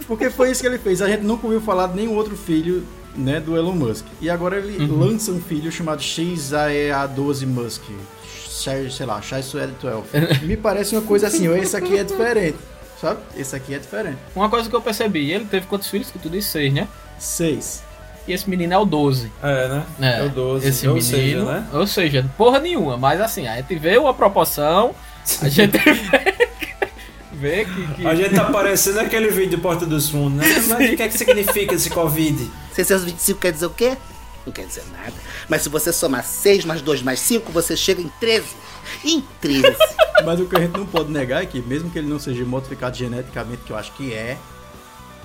[0.07, 1.01] Porque foi isso que ele fez.
[1.01, 4.05] A gente nunca ouviu falar de nenhum outro filho né, do Elon Musk.
[4.21, 4.99] E agora ele Uhum.
[4.99, 7.83] lança um filho chamado XAEA12 Musk.
[8.49, 10.43] Sei sei lá, XAEA12.
[10.43, 12.57] Me parece uma coisa assim, esse aqui é diferente.
[12.99, 13.19] Sabe?
[13.35, 14.17] Esse aqui é diferente.
[14.35, 16.09] Uma coisa que eu percebi, ele teve quantos filhos?
[16.09, 16.87] Que tu disse seis, né?
[17.19, 17.83] Seis.
[18.27, 19.31] E esse menino é o 12.
[19.43, 19.85] É, né?
[20.01, 20.67] É, É o 12.
[20.67, 21.67] Esse ou menino, seja, né?
[21.73, 24.95] ou seja, porra nenhuma, mas assim, a gente vê uma proporção,
[25.41, 26.49] a gente vê,
[27.39, 30.45] vê que, que- A gente tá parecendo aquele vídeo do Porta dos Fundos, né?
[30.67, 32.49] Mas o que é que significa esse Covid?
[32.73, 33.97] 625 quer dizer o quê?
[34.45, 35.13] Não quer dizer nada.
[35.49, 38.45] Mas se você somar 6 mais 2 mais 5, você chega em 13.
[39.03, 39.75] Em 13.
[40.25, 42.43] Mas o que a gente não pode negar é que, mesmo que ele não seja
[42.45, 44.37] modificado geneticamente, que eu acho que é,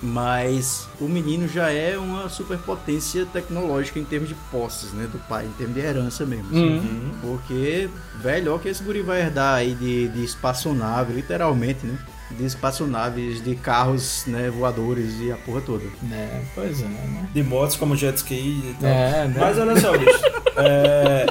[0.03, 5.07] mas o menino já é uma superpotência tecnológica em termos de posses, né?
[5.11, 6.47] Do pai, em termos de herança mesmo.
[6.49, 6.79] assim.
[6.79, 7.11] Uhum.
[7.21, 7.88] Porque,
[8.21, 11.97] velho, que esse guri vai herdar aí de, de espaçonave, literalmente, né?
[12.33, 15.85] De espaçonaves, de carros né, voadores e a porra toda.
[16.03, 17.29] né, pois é, né?
[17.33, 18.88] De motos como jet ski e tal.
[18.91, 19.35] É, né?
[19.38, 20.19] Mas olha só, bicho.
[20.57, 21.27] é,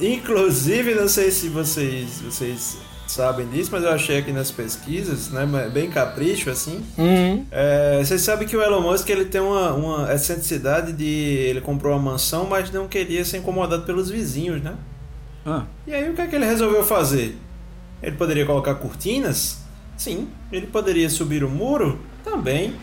[0.00, 5.46] Inclusive, não sei se vocês, vocês sabem disso, mas eu achei aqui nas pesquisas, né?
[5.72, 6.82] Bem capricho, assim.
[6.96, 7.44] Uhum.
[7.50, 11.04] É, vocês sabem que o Elon Musk ele tem uma, uma excentricidade de.
[11.04, 14.74] Ele comprou uma mansão, mas não queria ser incomodado pelos vizinhos, né?
[15.44, 17.36] Ah, E aí o que é que ele resolveu fazer?
[18.02, 19.58] Ele poderia colocar cortinas?
[19.96, 20.28] Sim.
[20.50, 21.98] Ele poderia subir o muro?
[22.24, 22.74] Também.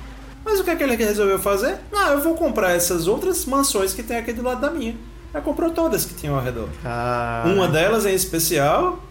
[0.45, 1.77] Mas o que é que ele resolveu fazer?
[1.93, 4.95] Ah, eu vou comprar essas outras mansões que tem aqui do lado da minha.
[5.33, 6.67] Ele comprou todas que tinham ao redor.
[6.81, 7.47] cara.
[7.49, 9.03] Uma delas em especial,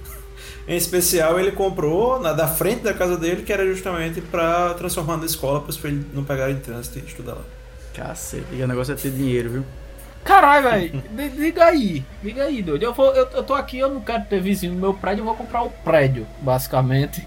[0.68, 5.16] em especial ele comprou na da frente da casa dele, que era justamente para transformar
[5.16, 7.42] na escola para os filhos não pegarem trânsito e estudar lá.
[7.94, 9.64] Cacete, o negócio é ter dinheiro, viu?
[10.22, 11.02] Caralho, velho,
[11.34, 12.82] diga aí, diga aí, doido.
[12.82, 15.24] Eu, vou, eu, eu tô aqui, eu não quero ter vizinho no meu prédio, eu
[15.24, 17.26] vou comprar o prédio, basicamente.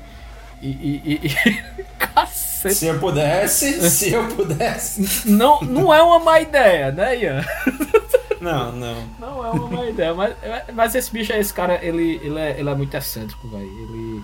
[0.61, 0.67] E.
[0.67, 2.75] e, e- e- Cacete.
[2.75, 5.27] Se eu pudesse, se eu pudesse.
[5.27, 7.43] Não, não é uma má ideia, né, Ian?
[8.41, 8.95] Não, não.
[9.19, 10.35] Não é uma má ideia, mas,
[10.73, 13.63] mas esse bicho, esse cara, ele, ele, é, ele é muito excêntrico, velho.
[13.63, 14.23] Ele,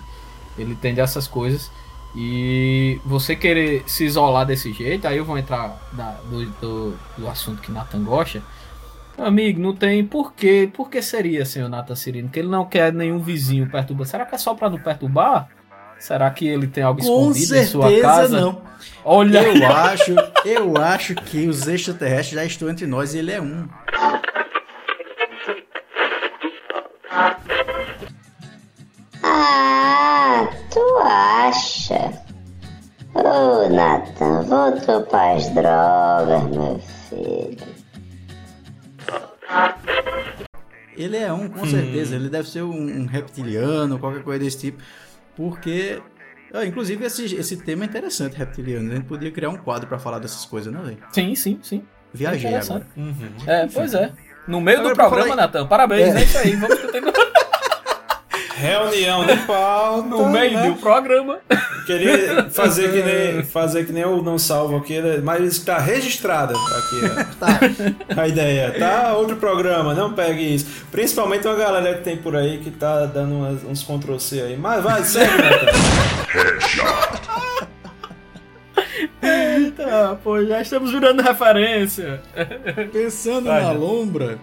[0.58, 1.70] ele tem dessas coisas.
[2.16, 7.28] E você querer se isolar desse jeito, aí eu vou entrar na- do, do, do
[7.28, 8.42] assunto que Nathan gosta.
[9.16, 10.68] Amigo, não tem porquê.
[10.72, 12.28] Por que seria, senhor Nathan Cirino?
[12.28, 14.06] Que ele não quer nenhum vizinho perturbar.
[14.06, 15.48] Será que é só pra não perturbar?
[15.98, 18.40] Será que ele tem algo Com escondido em sua certeza casa?
[18.40, 18.62] não.
[19.04, 23.40] Olha Eu acho, eu acho que os extraterrestres já estão entre nós e ele é
[23.40, 23.68] um.
[34.68, 36.78] Voltou pras drogas, meu
[37.08, 37.78] filho.
[40.94, 42.16] Ele é um, com certeza.
[42.16, 44.82] Ele deve ser um, um reptiliano, qualquer coisa desse tipo.
[45.34, 46.02] Porque.
[46.52, 48.92] ah, inclusive, esse, esse tema é interessante, reptiliano.
[48.92, 50.98] A gente podia criar um quadro pra falar dessas coisas, né, velho?
[51.12, 51.82] Sim, sim, sim.
[52.12, 52.86] Viajei Interessante.
[52.96, 53.62] agora.
[53.62, 54.12] É, pois é.
[54.46, 55.66] No meio Agora, do programa, falar Natan.
[55.66, 56.22] Parabéns, é.
[56.22, 56.56] isso aí.
[56.56, 57.14] Vamos continuar.
[58.56, 60.08] Reunião de pauta.
[60.08, 60.70] No meio né?
[60.70, 61.38] do programa.
[61.88, 65.20] Queria fazer que nem, fazer que nem o não salvo aqui, né?
[65.24, 69.14] mas está registrada aqui a, a ideia, tá?
[69.16, 70.66] Outro programa, não pegue isso.
[70.92, 74.56] Principalmente uma galera que tem por aí que tá dando umas- uns Ctrl-C aí.
[74.58, 76.78] Mas vai, segue, Nathan.
[79.22, 82.20] Eita, pô, já estamos virando referência.
[82.92, 83.78] Pensando Vai, na né?
[83.78, 84.38] lombra.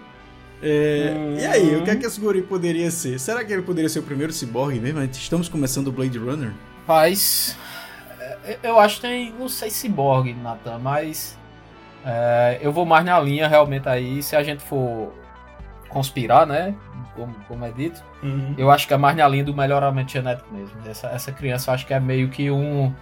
[0.61, 3.19] é, E aí, o que é que esse guri poderia ser?
[3.19, 5.01] Será que ele poderia ser o primeiro ciborgue mesmo?
[5.03, 6.51] Estamos começando o Blade Runner?
[6.87, 7.57] Mas.
[8.43, 9.31] é, Eu acho que tem.
[9.37, 11.37] Não sei se Borg, Natan, mas.
[12.05, 14.21] é, eu vou mais na linha realmente aí.
[14.21, 15.13] Se a gente for
[15.89, 16.75] conspirar, né?
[17.15, 18.03] Como, como é dito.
[18.21, 18.53] Uhum.
[18.57, 20.75] Eu acho que é mais na linha do melhoramento genético mesmo.
[20.85, 22.93] Essa, essa criança eu acho que é meio que um,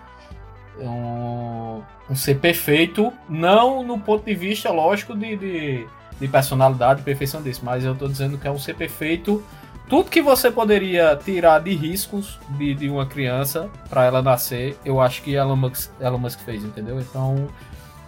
[0.80, 1.82] um.
[2.10, 3.12] um ser perfeito.
[3.28, 5.88] Não no ponto de vista, lógico, de, de,
[6.20, 7.66] de personalidade e perfeição desse.
[7.66, 9.44] Mas eu tô dizendo que é um ser perfeito
[9.90, 15.00] tudo que você poderia tirar de riscos de, de uma criança pra ela nascer, eu
[15.02, 17.00] acho que Elon Musk, Elon Musk fez, entendeu?
[17.00, 17.48] Então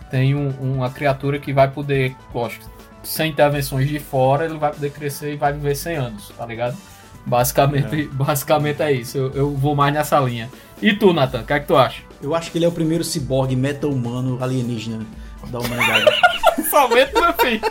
[0.10, 2.66] tem um- uma criatura que vai poder, lógico,
[3.04, 6.76] sem intervenções de fora, ele vai poder crescer e vai viver 100 anos, tá ligado?
[7.26, 9.18] Basicamente, basicamente é isso.
[9.18, 10.50] Eu, eu vou mais nessa linha.
[10.82, 12.02] E tu, Nathan, o que é que tu acha?
[12.22, 15.06] Eu acho que ele é o primeiro ciborgue meta-humano alienígena
[15.48, 16.06] da humanidade.
[16.70, 17.62] Somente, meu filho.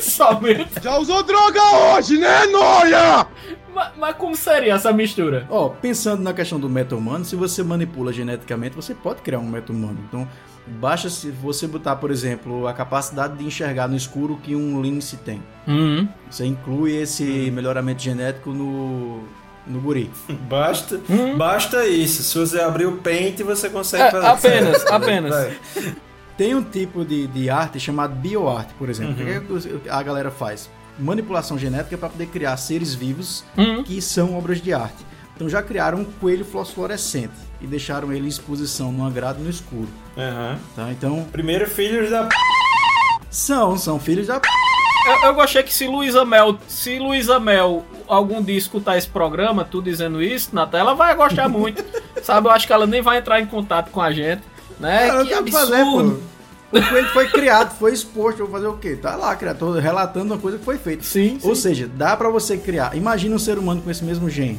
[0.00, 0.70] Somente.
[0.82, 1.60] Já usou droga
[1.96, 3.26] hoje, né, Noia?
[3.74, 5.46] Mas, mas como seria essa mistura?
[5.48, 9.98] Ó, pensando na questão do meta-humano, se você manipula geneticamente, você pode criar um meta-humano.
[10.08, 10.28] Então,
[10.66, 15.16] basta se você botar, por exemplo, a capacidade de enxergar no escuro que um lince
[15.16, 15.42] tem.
[15.66, 16.06] Uhum.
[16.30, 19.22] Você inclui esse melhoramento genético no,
[19.66, 20.10] no guri.
[20.48, 21.38] Basta, Hum.
[21.38, 22.22] basta isso.
[22.22, 24.26] Se você abrir o Paint, você consegue É, fazer.
[24.26, 25.52] apenas, apenas.
[26.36, 29.12] Tem um tipo de, de arte chamado bioarte, por exemplo.
[29.14, 29.16] O
[29.80, 30.68] que, é a galera faz?
[30.98, 33.82] Manipulação genética para poder criar seres vivos Uhum.
[33.82, 35.04] que são obras de arte.
[35.34, 39.88] Então já criaram um coelho fluorescente e deixaram ele em exposição numa grade no escuro.
[40.16, 40.58] Aham.
[40.76, 40.90] Tá?
[40.90, 42.24] Então, Primeiro filhos da.
[42.24, 42.36] p***.
[43.30, 44.40] são, são filhos da.
[45.06, 49.64] Eu, eu gostei que se Luísa Mel, se Luísa Mel algum dia escutar esse programa,
[49.64, 51.82] tu dizendo isso, Natan, ela vai gostar muito.
[52.22, 52.46] sabe?
[52.46, 54.42] Eu acho que ela nem vai entrar em contato com a gente.
[54.78, 55.06] Né?
[55.08, 55.98] Cara, que que fazer, pô.
[56.00, 56.22] absurdo.
[56.72, 58.96] O coelho foi criado, foi exposto, eu vou fazer o quê?
[58.96, 61.04] Tá lá, criador, relatando uma coisa que foi feita.
[61.04, 61.60] Sim, Ou sim.
[61.62, 62.96] seja, dá pra você criar.
[62.96, 64.58] Imagina um ser humano com esse mesmo gene.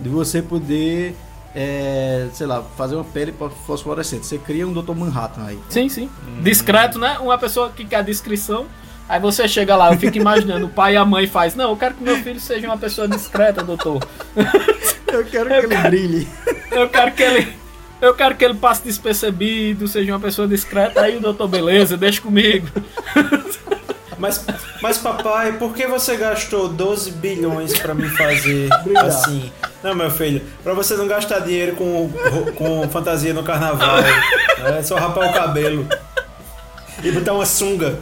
[0.00, 1.14] De você poder,
[1.54, 3.32] é, sei lá, fazer uma pele
[3.64, 4.26] fosforescente.
[4.26, 4.94] Você cria um Dr.
[4.96, 5.58] Manhattan aí.
[5.68, 6.10] Sim, sim.
[6.42, 7.18] Discreto, né?
[7.20, 8.66] Uma pessoa que quer descrição.
[9.08, 11.76] Aí você chega lá, eu fico imaginando, o pai e a mãe faz, não, eu
[11.76, 14.02] quero que meu filho seja uma pessoa discreta, doutor.
[15.06, 16.28] Eu quero que ele brilhe.
[16.70, 17.56] Eu quero que ele.
[18.00, 21.00] Eu quero que ele passe despercebido, seja uma pessoa discreta.
[21.00, 22.68] Aí o doutor, beleza, deixa comigo.
[24.20, 24.44] Mas,
[24.82, 29.04] mas papai, por que você gastou 12 bilhões pra me fazer Brilhar.
[29.06, 29.52] assim?
[29.80, 32.10] Não, meu filho, pra você não gastar dinheiro com,
[32.56, 33.98] com fantasia no carnaval.
[34.76, 35.86] É só rapar o cabelo.
[37.04, 37.96] E botar uma sunga.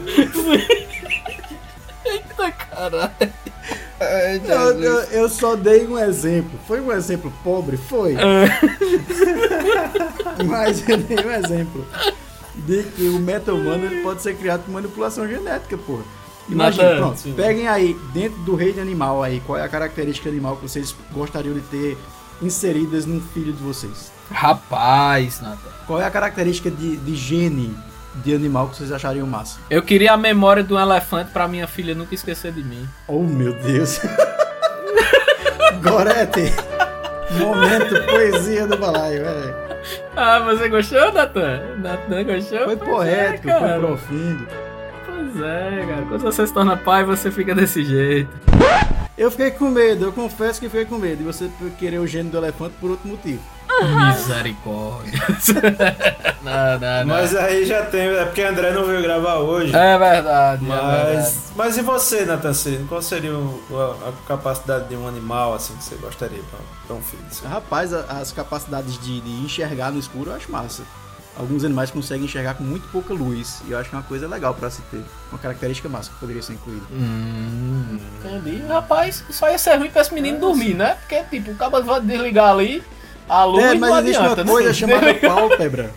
[2.02, 3.10] Eita caralho.
[4.48, 6.58] Eu, eu- eu só dei um exemplo.
[6.66, 7.76] Foi um exemplo pobre?
[7.76, 8.14] Foi.
[10.46, 11.86] Mas eu dei um exemplo
[12.54, 16.02] de que o meta-humano ele pode ser criado por manipulação genética, porra.
[16.48, 17.32] Imagina, pronto, sim.
[17.32, 21.54] peguem aí, dentro do reino animal aí, qual é a característica animal que vocês gostariam
[21.54, 21.98] de ter
[22.40, 24.12] inseridas num filho de vocês?
[24.30, 25.70] Rapaz, Nathan.
[25.86, 27.76] Qual é a característica de, de gene
[28.24, 29.58] de animal que vocês achariam massa?
[29.68, 32.88] Eu queria a memória de um elefante pra minha filha nunca esquecer de mim.
[33.08, 34.00] Oh meu Deus!
[35.82, 36.52] Gorete!
[37.38, 39.54] Momento poesia do balaio, velho.
[40.16, 41.60] Ah, você gostou, Nathan?
[41.78, 42.64] Nathan gostou?
[42.64, 44.48] Foi Pois poético, é, foi profundo.
[45.16, 46.02] Pois é, cara.
[46.08, 48.30] Quando você se torna pai, você fica desse jeito.
[49.16, 52.30] Eu fiquei com medo, eu confesso que fiquei com medo de você querer o gênio
[52.30, 53.40] do elefante por outro motivo.
[54.08, 55.20] Misericórdia.
[56.42, 57.06] não, não, não.
[57.06, 58.08] Mas aí já tem.
[58.08, 59.74] É porque André não veio gravar hoje.
[59.74, 61.14] É verdade, é verdade.
[61.16, 62.86] Mas, mas e você, Nathan Cirino?
[62.88, 66.96] Qual seria o- a, a capacidade de um animal assim que você gostaria pra, pra
[66.96, 67.22] um filho?
[67.30, 67.48] seu?
[67.48, 70.82] Rapaz, a- as capacidades de, de enxergar no escuro eu acho massa.
[71.38, 73.62] Alguns animais conseguem enxergar com muito pouca luz.
[73.68, 75.02] E eu acho que é uma coisa legal pra se ter.
[75.30, 76.86] Uma característica massa que poderia ser incluída.
[76.90, 78.62] Hum, entendi.
[78.66, 80.96] Rapaz, só ia ser ruim pra esse menino dormir, né?
[81.00, 82.82] Porque, tipo, o cara vai desligar ali
[83.28, 84.42] a luz é, mas não existe adianta.
[84.42, 84.74] uma coisa né?
[84.74, 85.94] chamada pálpebra.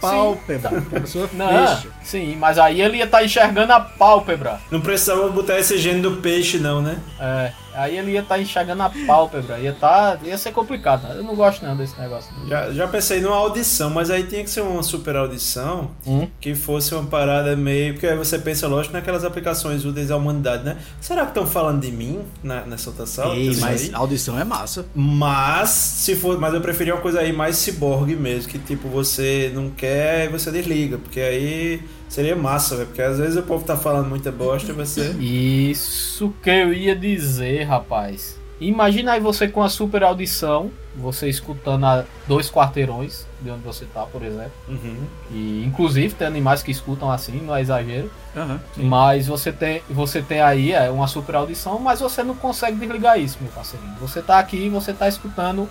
[0.00, 0.78] Pálpebra.
[0.96, 1.88] A pessoa Não, fecha.
[2.08, 4.60] Sim, mas aí ele ia estar enxergando a pálpebra.
[4.70, 6.98] Não precisava botar esse gene do peixe, não, né?
[7.20, 9.58] É, aí ele ia estar enxergando a pálpebra.
[9.58, 11.02] Ia, tá, ia ser complicado.
[11.06, 11.14] né?
[11.18, 12.32] Eu não gosto não desse negócio.
[12.48, 16.26] Já, já pensei numa audição, mas aí tinha que ser uma super audição Hum?
[16.40, 17.92] que fosse uma parada meio.
[17.94, 20.76] Porque aí você pensa, lógico, naquelas aplicações úteis à humanidade, né?
[21.00, 23.34] Será que estão falando de mim na, nessa outra sala?
[23.36, 23.90] Ei, mas aí?
[23.94, 24.86] audição é massa.
[24.94, 29.50] Mas, se for, mas eu preferia uma coisa aí mais ciborgue mesmo, que tipo, você
[29.54, 33.64] não quer e você desliga, porque aí seria massa, velho, porque às vezes o povo
[33.64, 35.10] tá falando muita bosta e você.
[35.20, 38.38] Isso que eu ia dizer, rapaz.
[38.60, 43.84] Imagina aí você com a super audição, você escutando a dois quarteirões de onde você
[43.84, 44.50] tá, por exemplo.
[44.68, 44.96] Uhum.
[45.30, 48.10] E inclusive tem animais que escutam assim, não é exagero.
[48.36, 48.60] Aham.
[48.76, 53.18] Mas você tem, você tem aí é, uma super audição, mas você não consegue desligar
[53.18, 53.94] isso, meu parceirinho.
[54.00, 55.68] Você tá aqui, você tá escutando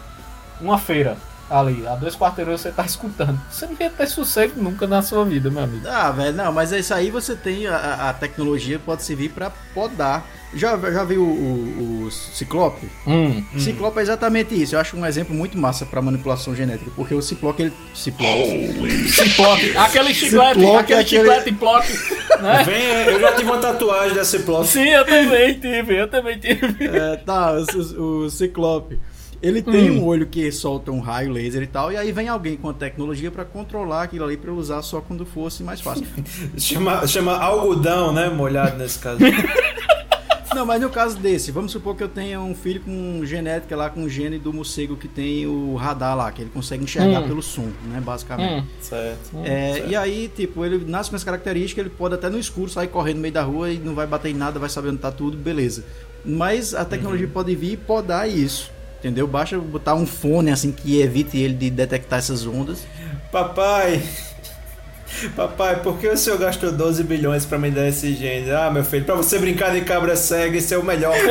[0.61, 1.17] uma feira.
[1.49, 3.39] Ali, a dois quarteirões você tá escutando.
[3.49, 5.87] Você não ia ter sossego nunca na sua vida, meu amigo.
[5.87, 7.67] Ah, velho, não, mas isso aí você tem.
[7.67, 10.25] A, a tecnologia pode servir pra podar.
[10.53, 12.89] Já, já viu o, o, o Ciclope?
[13.05, 13.43] Hum.
[13.59, 14.75] Ciclope é exatamente isso.
[14.75, 16.89] Eu acho um exemplo muito massa pra manipulação genética.
[16.95, 17.73] Porque o Ciclope, ele.
[17.93, 19.09] Ciclope.
[19.09, 19.77] Ciclope.
[19.77, 21.93] Aquele chiclete, Ciclope, aquele aquele- chiclete ploque,
[22.41, 22.63] né?
[22.65, 24.67] Vem, eu já tive uma tatuagem dessa plot.
[24.67, 26.85] Sim, eu também tive, eu também tive.
[26.85, 28.99] É, tá, o- o Ciclope.
[29.41, 29.99] Ele tem Hum.
[30.01, 32.73] um olho que solta um raio laser e tal, e aí vem alguém com a
[32.73, 36.05] tecnologia pra controlar aquilo ali pra usar só quando fosse mais fácil.
[36.57, 38.29] Chama, chama algodão, né?
[38.29, 39.19] Molhado nesse caso.
[40.55, 43.91] Não, mas no caso desse, vamos supor que eu tenha um filho com genética lá,
[43.91, 47.27] com o gene do morcego que tem o radar lá, que ele consegue enxergar Hum.
[47.27, 48.63] pelo som, né, basicamente.
[48.63, 48.67] Hum.
[48.81, 49.37] certo.
[49.43, 52.87] É, e aí, tipo, ele nasce com essa característica, ele pode até no escuro sair
[52.87, 55.11] correndo no meio da rua e não vai bater em nada, vai saber onde tá
[55.11, 55.85] tudo, beleza.
[56.25, 59.27] Mas a tecnologia pode vir e podar isso, entendeu?
[59.27, 62.85] Basta botar um fone assim que evite ele de detectar essas ondas.
[63.31, 64.03] Papai.
[65.35, 68.51] Papai, por que o senhor gastou 12 bilhões pra me dar esse gene?
[68.51, 71.15] Ah, meu filho, pra você brincar de cabra cega, esse é o melhor.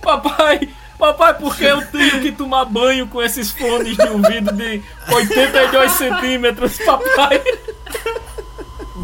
[0.00, 0.66] Papai,
[0.98, 5.92] papai, por que eu tenho que tomar banho com esses fones de ouvido de 82
[5.92, 7.42] centímetros, papai?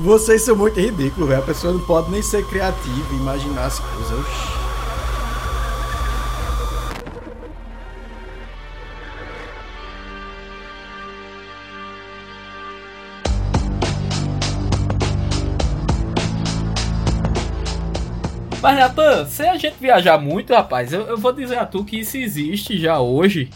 [0.02, 1.42] Vocês são muito ridículos, velho.
[1.42, 4.53] A pessoa não pode nem ser criativa e imaginar as coisas.
[18.64, 22.00] Mas, Natan, se a gente viajar muito, rapaz, eu, eu vou dizer a tu que
[22.00, 23.50] isso existe já hoje,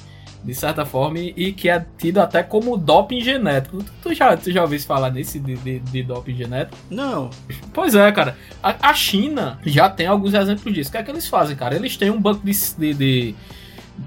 [0.45, 3.83] de certa forma, e, que é tido até como doping genético.
[4.03, 6.77] Tu, já, tu já ouviu falar nisso de, de, de doping genético?
[6.91, 7.31] Não,
[7.73, 8.37] Pois é, cara.
[8.63, 10.91] A, a China já tem alguns exemplos disso.
[10.91, 11.75] O que é que eles fazem, cara?
[11.75, 13.35] Eles têm um banco de, de, de-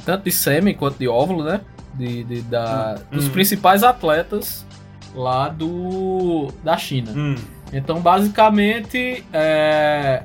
[0.06, 1.62] tanto de sêmen quanto de óvulo, né?
[1.96, 4.66] De, da, dos principais atletas
[5.16, 7.12] lá do da China.
[7.16, 7.36] Hum.
[7.74, 10.24] Então, basicamente, é,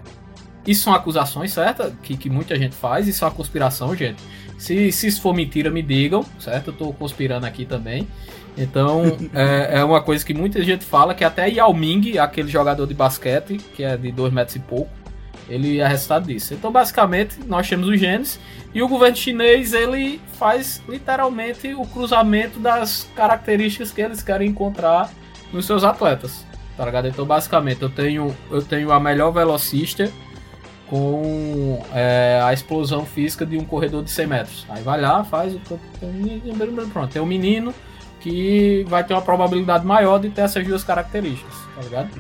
[0.67, 1.93] isso são acusações, certo?
[2.03, 4.23] Que, que muita gente faz, isso é uma conspiração, gente.
[4.59, 6.69] Se, se isso for mentira, me digam, certo?
[6.69, 8.09] Eu tô conspirando aqui também.
[8.57, 12.87] Então, é, é uma coisa que muita gente fala, que até Yao Ming, aquele jogador
[12.87, 14.91] de basquete, que é de 2 metros e pouco,
[15.49, 16.55] ele é resultado disso.
[16.55, 18.41] Então, basicamente, nós temos os genes
[18.75, 25.11] e o governo chinês, ele faz literalmente o cruzamento das características que eles querem encontrar
[25.53, 26.45] nos seus atletas.
[26.77, 27.09] Tá ligado?
[27.09, 30.11] Então, basicamente, eu tenho, eu tenho a melhor velocista
[30.89, 34.66] com é, a explosão física de um corredor de 100 metros.
[34.68, 35.61] Aí vai lá, faz o.
[36.93, 37.74] Pronto, tem um menino
[38.20, 42.11] que vai ter uma probabilidade maior de ter essas duas características, tá ligado?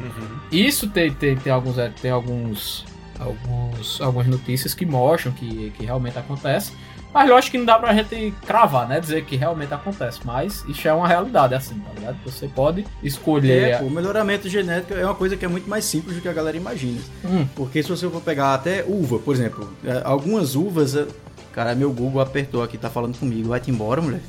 [0.52, 1.78] Isso tem, tem, tem alguns.
[1.78, 2.84] é, Tem alguns.
[3.18, 6.74] Alguns, algumas notícias que mostram que, que realmente acontece.
[7.16, 9.00] Mas lógico que não dá pra gente cravar, né?
[9.00, 10.20] Dizer que realmente acontece.
[10.22, 12.18] Mas isso é uma realidade, assim, tá ligado?
[12.26, 13.70] Você pode escolher.
[13.70, 16.28] É, pô, o melhoramento genético é uma coisa que é muito mais simples do que
[16.28, 17.00] a galera imagina.
[17.24, 17.46] Hum.
[17.54, 20.94] Porque se você for pegar até uva, por exemplo, é, algumas uvas.
[20.94, 21.06] é,
[21.54, 23.48] Cara, meu Google apertou aqui, tá falando comigo.
[23.48, 24.20] Vai-te embora, mulher.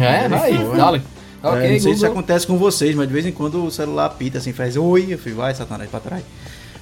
[0.00, 0.76] É, vai, Foi.
[0.78, 1.02] dale.
[1.42, 2.10] É, não sei se isso Google.
[2.12, 5.18] acontece com vocês, mas de vez em quando o celular apita assim, faz oi, eu
[5.18, 6.24] fui, vai, Satanás, pra trás.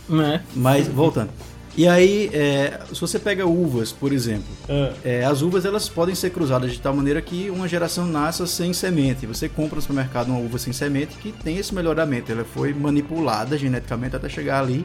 [0.09, 0.41] É.
[0.55, 1.31] Mas, voltando.
[1.75, 4.93] E aí, é, se você pega uvas, por exemplo, Ah.
[5.03, 8.75] é, as uvas elas podem ser cruzadas de tal maneira que uma geração nasça sem
[8.75, 9.27] semente.
[9.27, 12.31] Você compra no supermercado uma uva sem semente que tem esse melhoramento.
[12.31, 14.85] Ela foi manipulada geneticamente até chegar ali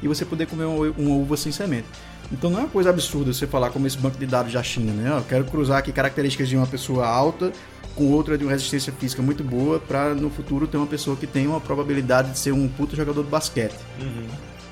[0.00, 1.86] e você poder comer uma, uma uva sem semente.
[2.30, 4.92] Então não é uma coisa absurda você falar como esse banco de dados da China,
[4.92, 5.10] né?
[5.18, 7.50] Eu quero cruzar aqui características de uma pessoa alta
[7.96, 11.26] com outra de uma resistência física muito boa para no futuro ter uma pessoa que
[11.26, 13.74] tem uma probabilidade de ser um puto jogador de basquete.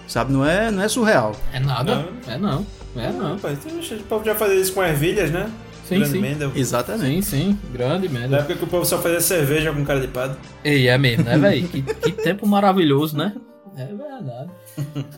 [0.06, 0.32] Sabe?
[0.32, 1.32] Não é, não é surreal.
[1.52, 2.08] É nada.
[2.28, 2.66] É não.
[2.96, 3.34] É não.
[3.34, 5.50] Rapaz, o povo já fazia isso com ervilhas, né?
[5.84, 6.20] Sim, Grande sim.
[6.20, 6.52] Mendel.
[6.54, 7.26] Exatamente.
[7.26, 7.58] Sim, sim.
[7.72, 8.36] Grande Na merda.
[8.38, 10.36] época que o povo só fazia cerveja com cara de pado.
[10.64, 11.68] Ei, é mesmo, né, velho?
[11.68, 13.34] Que, que tempo maravilhoso, né?
[13.76, 14.50] É verdade.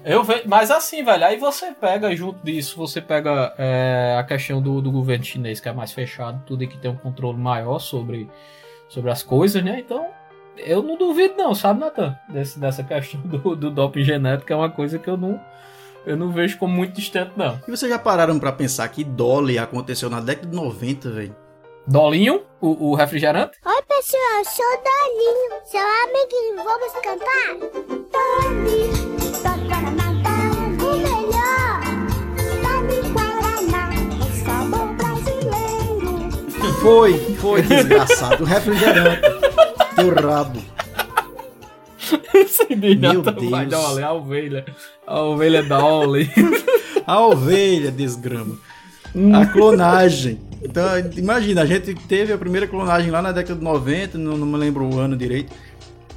[0.04, 4.60] Eu vejo, mas assim, velho, aí você pega junto disso, você pega é, a questão
[4.60, 7.78] do, do governo chinês, que é mais fechado, tudo e que tem um controle maior
[7.78, 8.28] sobre,
[8.88, 9.78] sobre as coisas, né?
[9.78, 10.06] Então,
[10.64, 12.16] eu não duvido não, sabe, Nathan?
[12.28, 15.40] Desse, dessa questão do, do doping genético, é uma coisa que eu não,
[16.06, 17.58] eu não vejo como muito distante, não.
[17.66, 21.36] E vocês já pararam pra pensar que Dolly aconteceu na década de 90, velho?
[21.86, 23.58] Dolinho, o, o refrigerante?
[23.64, 26.62] Oi, pessoal, eu sou o Dolinho, seu amiguinho.
[26.62, 27.56] Vamos cantar?
[28.12, 28.90] Doli,
[29.42, 30.08] Guaraná,
[30.82, 31.80] o melhor.
[32.62, 33.90] Doli Guaraná,
[34.20, 36.08] é sabor brasileiro.
[36.82, 38.44] Foi, foi, desgraçado.
[38.44, 39.37] O refrigerante.
[39.98, 40.62] Teu rabo.
[42.70, 43.68] Meu Deus.
[43.68, 44.64] Dolly, a ovelha.
[45.06, 46.30] A ovelha Dolly.
[47.06, 48.58] A ovelha desgrama.
[49.34, 50.38] A clonagem.
[50.62, 50.84] Então,
[51.16, 54.58] imagina, a gente teve a primeira clonagem lá na década de 90, não, não me
[54.58, 55.50] lembro o ano direito,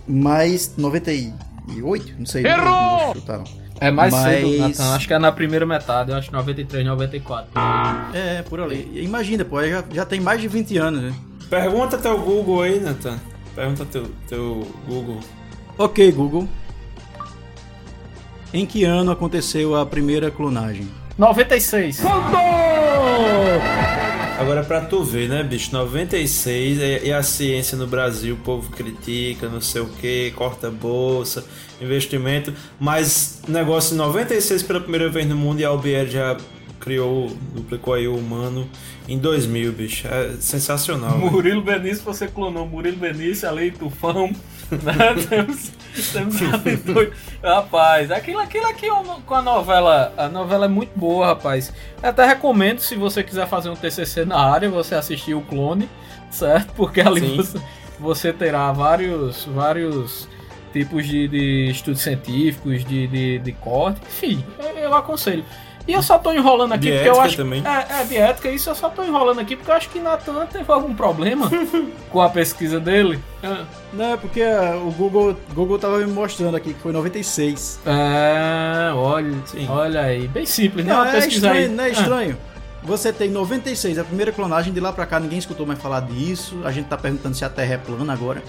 [0.06, 2.46] mas 98, não sei.
[2.46, 3.16] Errou!
[3.16, 3.44] não não.
[3.80, 4.96] É mais Mas- cedo, Nathan.
[4.96, 6.12] Acho que é na primeira metade.
[6.12, 7.52] Eu acho 93, 94.
[8.14, 8.92] É, por ali.
[9.02, 11.14] Imagina, pô, já, já tem mais de 20 anos, né?
[11.50, 13.18] Pergunta teu Google aí, Nathan.
[13.56, 15.20] Pergunta teu, teu Google.
[15.78, 16.47] Ok, Google.
[18.54, 20.88] Em que ano aconteceu a primeira clonagem?
[21.18, 22.02] 96.
[24.39, 25.72] Agora pra tu ver, né, bicho?
[25.72, 30.72] 96 e, e a ciência no Brasil, o povo critica, não sei o que, corta
[30.72, 31.45] bolsa,
[31.80, 32.52] investimento.
[32.80, 36.36] Mas negócio em 96 pela primeira vez no mundo e a Albier já
[36.82, 38.68] criou, duplicou aí o humano
[39.08, 40.08] em 2000, bicho.
[40.08, 41.18] É sensacional.
[41.18, 44.32] Murilo Benício, você clonou Murilo Benício, ali, Tufão.
[44.72, 44.94] Né?
[45.28, 45.72] temos,
[46.14, 46.40] temos.
[47.44, 48.92] Rapaz, aquilo, aquilo aqui é
[49.26, 50.14] com a novela.
[50.16, 51.74] A novela é muito boa, rapaz.
[52.02, 55.90] Eu até recomendo, se você quiser fazer um TCC na área, você assistir o clone,
[56.30, 56.72] certo?
[56.74, 57.60] Porque ali você,
[58.00, 60.26] você terá vários, vários
[60.72, 64.00] tipos de, de estudos científicos, de, de, de corte.
[64.08, 64.42] Enfim,
[64.82, 65.44] eu aconselho.
[65.88, 67.38] E eu só tô enrolando aqui De porque eu ética acho.
[67.38, 67.64] também.
[67.66, 70.46] É, é, de ética, isso eu só tô enrolando aqui porque eu acho que Natan
[70.46, 71.50] teve algum problema
[72.10, 73.20] com a pesquisa dele.
[73.44, 73.58] É.
[73.94, 77.80] Não, é porque ah, o Google, Google tava me mostrando aqui que foi 96.
[77.86, 79.68] É, olha, Sim.
[79.70, 80.94] olha aí, bem simples, né?
[80.94, 81.76] Não, Uma é pesquisa estranho, aí.
[81.76, 82.38] não é estranho.
[82.84, 86.60] Você tem 96, a primeira clonagem de lá pra cá, ninguém escutou mais falar disso.
[86.66, 88.42] A gente tá perguntando se a Terra é plana agora.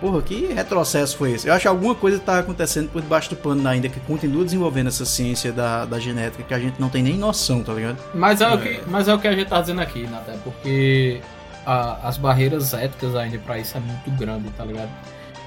[0.00, 1.46] Porra, que retrocesso foi esse?
[1.46, 4.88] Eu acho que alguma coisa tá acontecendo por debaixo do pano ainda, que continua desenvolvendo
[4.88, 7.96] essa ciência da, da genética que a gente não tem nem noção, tá ligado?
[8.12, 11.20] Mas é, O que, mas é o que a gente tá dizendo aqui, Natan, porque
[11.64, 14.90] a- as barreiras éticas ainda pra isso é muito grande, tá ligado?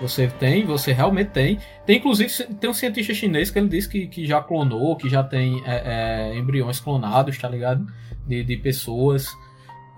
[0.02, 1.60] Você tem, você realmente tem.
[1.86, 5.24] Tem inclusive tem um cientista chinês que ele disse que, que já clonou, que já
[5.24, 7.86] tem é, é, embriões clonados, tá ligado?
[8.26, 9.28] De, de pessoas.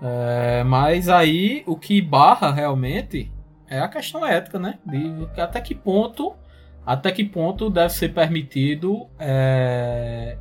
[0.02, 3.30] É, mas aí o que barra realmente
[3.68, 4.78] é a questão ética, né?
[4.86, 6.34] De até que ponto,
[6.84, 10.38] até que ponto deve ser permitido é,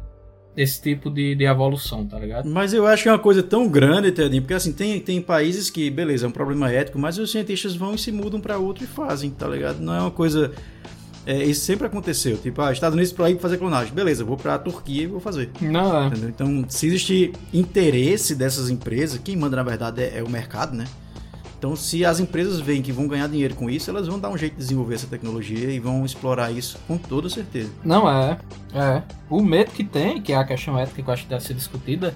[0.60, 2.50] esse tipo de, de evolução, tá ligado?
[2.50, 5.70] Mas eu acho que é uma coisa tão grande, Tedinho, porque assim, tem, tem países
[5.70, 8.84] que, beleza, é um problema ético, mas os cientistas vão e se mudam pra outro
[8.84, 9.80] e fazem, tá ligado?
[9.80, 10.52] Não é uma coisa.
[11.26, 12.38] É, isso sempre aconteceu.
[12.38, 13.94] Tipo, ah, Estados Unidos pra ir fazer clonagem.
[13.94, 15.50] Beleza, vou pra Turquia e vou fazer.
[15.62, 16.08] Não, é.
[16.08, 16.30] Entendeu?
[16.30, 20.86] Então, se existe interesse dessas empresas, quem manda na verdade é, é o mercado, né?
[21.60, 24.38] Então, se as empresas veem que vão ganhar dinheiro com isso, elas vão dar um
[24.38, 27.70] jeito de desenvolver essa tecnologia e vão explorar isso com toda certeza.
[27.84, 28.38] Não é.
[28.74, 29.04] É.
[29.30, 31.54] O medo que tem, que é a questão ética que eu acho que deve ser
[31.54, 32.16] discutida,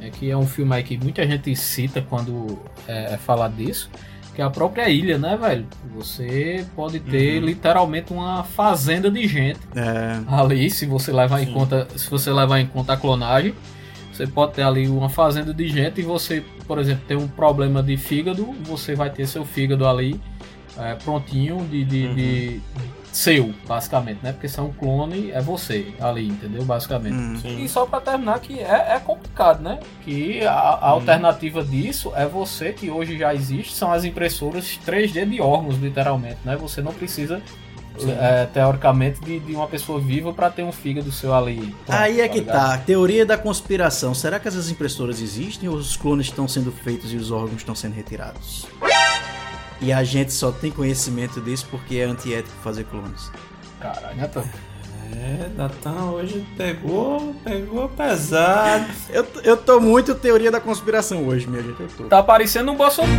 [0.00, 2.58] é que é um filme aí que muita gente cita quando
[2.88, 3.90] é, é falar disso,
[4.34, 5.66] que é a própria ilha, né, velho?
[5.94, 11.52] Você pode ter literalmente uma fazenda de gente É, ali, se você levar em Sim.
[11.52, 13.54] conta, se você levar em conta a clonagem,
[14.20, 17.82] você pode ter ali uma fazenda de gente e você, por exemplo, tem um problema
[17.82, 20.20] de fígado, você vai ter seu fígado ali
[20.78, 22.60] é, prontinho de, de, de-
[23.12, 24.30] seu, basicamente, né?
[24.32, 26.62] Porque se é um clone, é você ali, entendeu?
[26.64, 27.14] Basicamente.
[27.14, 27.38] hum.
[27.40, 27.64] Sim.
[27.64, 29.80] E só pra terminar que é, é complicado, né?
[30.04, 35.28] Que a, a alternativa disso é você que hoje já existe, são as impressoras 3D
[35.28, 36.56] de órgãos, literalmente, né?
[36.56, 37.42] Você não precisa
[38.06, 41.74] é, teoricamente de, de uma pessoa viva pra ter um fígado seu ali.
[41.86, 42.56] Pronto, Aí é que ligado?
[42.56, 44.14] tá, teoria da conspiração.
[44.14, 47.74] Será que essas impressoras existem ou os clones estão sendo feitos e os órgãos estão
[47.74, 48.66] sendo retirados?
[49.80, 53.30] E a gente só tem conhecimento disso porque é antiético fazer clones.
[53.80, 54.44] Caralho, Tom?
[55.12, 58.86] É, Natan hoje pegou, pegou pesado.
[59.10, 61.80] Eu, eu tô muito teoria da conspiração hoje, minha gente.
[61.80, 62.04] Eu tô.
[62.04, 63.10] Tá parecendo um Bolsonaro.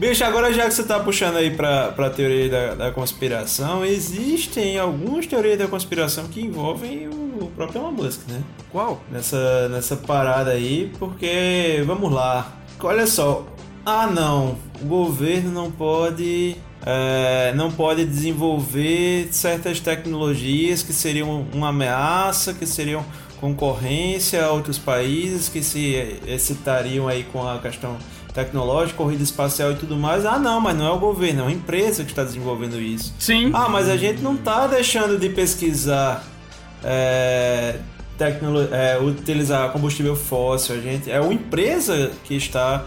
[0.00, 4.78] Bicho, agora já que você tá puxando aí pra, pra teoria da, da conspiração, existem
[4.78, 8.42] algumas teorias da conspiração que envolvem o, o próprio Elon Musk, né?
[8.72, 9.02] Qual?
[9.12, 12.50] Nessa, nessa parada aí, porque, vamos lá,
[12.82, 13.46] olha só,
[13.84, 21.68] ah não, o governo não pode, é, não pode desenvolver certas tecnologias que seriam uma
[21.68, 23.04] ameaça, que seriam
[23.38, 27.98] concorrência a outros países, que se excitariam aí com a questão
[28.32, 30.24] tecnológica, corrida espacial e tudo mais.
[30.24, 33.14] Ah não, mas não é o governo, é uma empresa que está desenvolvendo isso.
[33.18, 33.50] Sim.
[33.52, 36.24] Ah, mas a gente não tá deixando de pesquisar
[36.84, 37.76] é,
[38.16, 40.76] tecnolo- é, utilizar combustível fóssil.
[40.76, 42.84] A gente, é uma empresa que está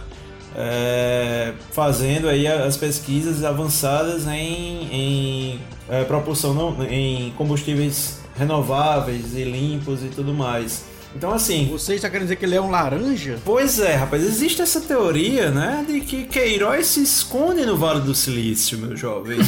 [0.56, 9.44] é, fazendo aí as pesquisas avançadas em, em é, propulsão não, em combustíveis renováveis e
[9.44, 10.86] limpos e tudo mais.
[11.16, 13.40] Então assim, Você está querendo dizer que ele é um laranja?
[13.46, 18.16] Pois é, rapaz, existe essa teoria, né, de que Queiroz se esconde no Vale do
[18.16, 19.38] Silício, meu jovem.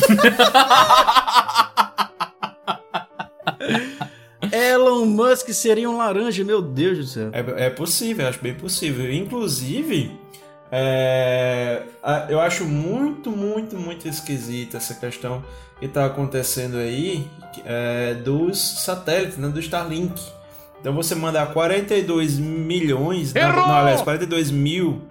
[4.52, 7.30] Elon Musk seria um laranja, meu Deus do céu.
[7.34, 9.12] É, é possível, acho bem possível.
[9.12, 10.12] Inclusive,
[10.72, 11.84] é,
[12.30, 15.44] eu acho muito, muito, muito esquisita essa questão
[15.80, 17.28] que está acontecendo aí
[17.66, 20.22] é, dos satélites, né, do Starlink.
[20.86, 23.68] Então você mandar 42 milhões, não, Errou!
[23.68, 25.02] não, aliás, 42 mil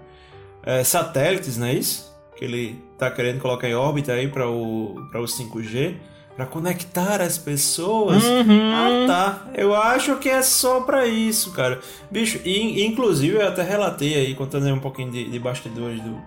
[0.62, 2.14] é, satélites, não é isso?
[2.36, 5.96] Que ele tá querendo colocar em órbita aí para o, para o 5G,
[6.36, 8.22] para conectar as pessoas.
[8.24, 9.46] Ah, tá.
[9.52, 11.80] Eu acho que é só pra isso, cara.
[12.08, 16.22] Bicho, e, inclusive eu até relatei aí, contando aí um pouquinho de, de bastidores do,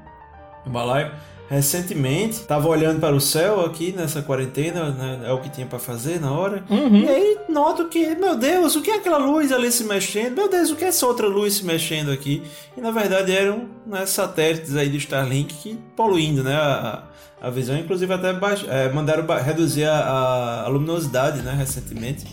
[0.65, 1.09] do balaio.
[1.49, 5.79] Recentemente, tava olhando para o céu aqui nessa quarentena, né, é o que tinha pra
[5.79, 6.63] fazer na hora.
[6.69, 10.35] E aí noto que, meu Deus, o que é aquela luz ali se mexendo?
[10.35, 12.43] Meu Deus, o que é essa outra luz se mexendo aqui?
[12.77, 16.53] E na verdade eram né, satélites aí do Starlink que poluindo, né?
[16.53, 17.03] A,
[17.41, 22.25] a visão, inclusive até baix- é, mandaram reduzir a, a- luminosidade, né, recentemente,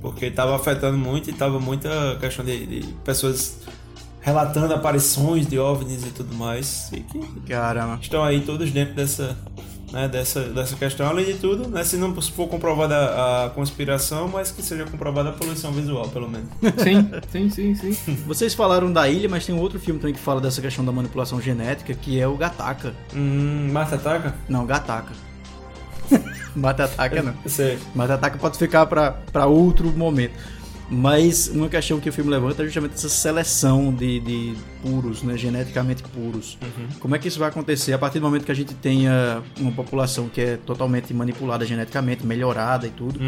[0.00, 3.58] porque estava afetando muito e tava muita questão de, de pessoas
[4.20, 7.98] relatando aparições de OVNIs e tudo mais, e que Caramba.
[8.00, 9.36] estão aí todos dentro dessa,
[9.92, 11.06] né, dessa, dessa questão.
[11.06, 12.94] Além de tudo, né, se não for comprovada
[13.46, 16.48] a conspiração, mas que seja comprovada a poluição visual, pelo menos.
[16.82, 18.14] Sim, sim, sim, sim.
[18.26, 20.92] Vocês falaram da ilha, mas tem um outro filme também que fala dessa questão da
[20.92, 22.94] manipulação genética, que é o Gataca.
[23.14, 24.34] Hum, Marta Ataca?
[24.48, 25.12] Não, Gataca.
[26.54, 27.34] Mata Ataca não.
[27.46, 27.78] Sei.
[27.94, 30.32] Mas ataque pode ficar pra pra outro momento.
[30.90, 35.36] Mas uma questão que o filme levanta é justamente essa seleção de, de puros, né,
[35.36, 36.58] geneticamente puros.
[36.98, 39.72] Como é que isso vai acontecer a partir do momento que a gente tenha uma
[39.72, 43.20] população que é totalmente manipulada geneticamente, melhorada e tudo?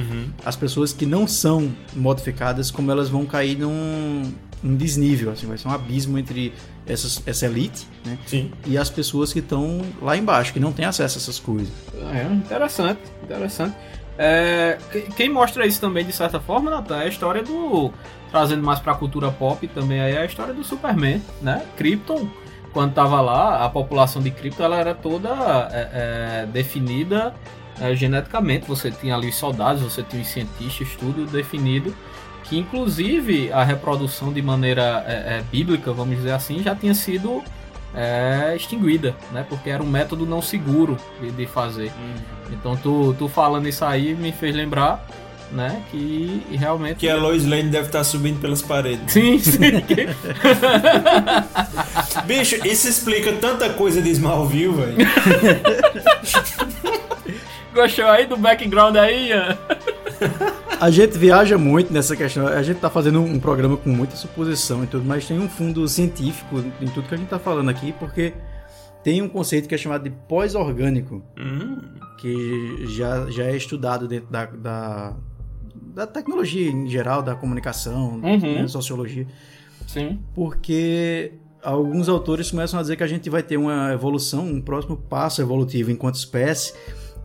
[0.44, 4.22] As pessoas que não são modificadas, como elas vão cair num,
[4.62, 6.52] desnível, assim, vai ser um abismo entre
[6.86, 8.50] essas, essa elite, né, Sim.
[8.66, 11.68] e as pessoas que estão lá embaixo, que não têm acesso a essas coisas.
[12.12, 13.76] É, interessante, interessante.
[14.22, 17.90] É, que- quem mostra isso também, de certa forma, Natan, é a história do.
[18.30, 21.62] Trazendo mais pra cultura pop também aí, é a história do Superman, né?
[21.76, 22.28] Krypton,
[22.72, 25.30] quando tava lá, a população de Krypton ela era toda
[25.72, 27.34] é, é, definida
[27.80, 28.66] é, geneticamente.
[28.68, 31.96] Você tinha ali os soldados, você tinha os cientistas, tudo definido.
[32.44, 37.42] Que inclusive a reprodução de maneira é, bíblica, vamos dizer assim, já tinha sido
[37.94, 39.44] é, extinguida, né?
[39.48, 41.92] Porque era um método não seguro de, de fazer.
[42.50, 45.04] Então tu, tu falando isso aí me fez lembrar,
[45.50, 45.82] né?
[45.90, 46.98] Que realmente.
[46.98, 49.12] Que a Lois Lane deve estar subindo pelas paredes.
[49.12, 49.58] Sim, sim.
[52.26, 54.96] Bicho, isso explica tanta coisa de Smallville, velho.
[57.74, 59.58] Gostou aí do background aí, Ian?
[60.80, 62.46] A gente viaja muito nessa questão.
[62.46, 65.86] A gente tá fazendo um programa com muita suposição e tudo, mas tem um fundo
[65.86, 68.32] científico em tudo que a gente tá falando aqui, porque
[69.04, 71.78] tem um conceito que é chamado de pós-orgânico, Hum,
[72.18, 75.16] que já, já é estudado dentro da, da,
[75.94, 78.38] da tecnologia em geral, da comunicação, Uhum.
[78.62, 79.26] né, sociologia,
[79.86, 80.18] Sim.
[80.34, 84.96] porque alguns autores começam a dizer que a gente vai ter uma evolução, um próximo
[84.96, 86.72] passo evolutivo enquanto espécie,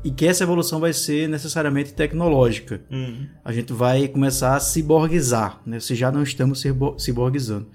[0.06, 3.26] e que essa evolução vai ser necessariamente tecnológica hum.
[3.44, 5.80] a gente vai começar a ciborguizar, né?
[5.80, 7.68] Se já não estamos cibo- ciborguizando.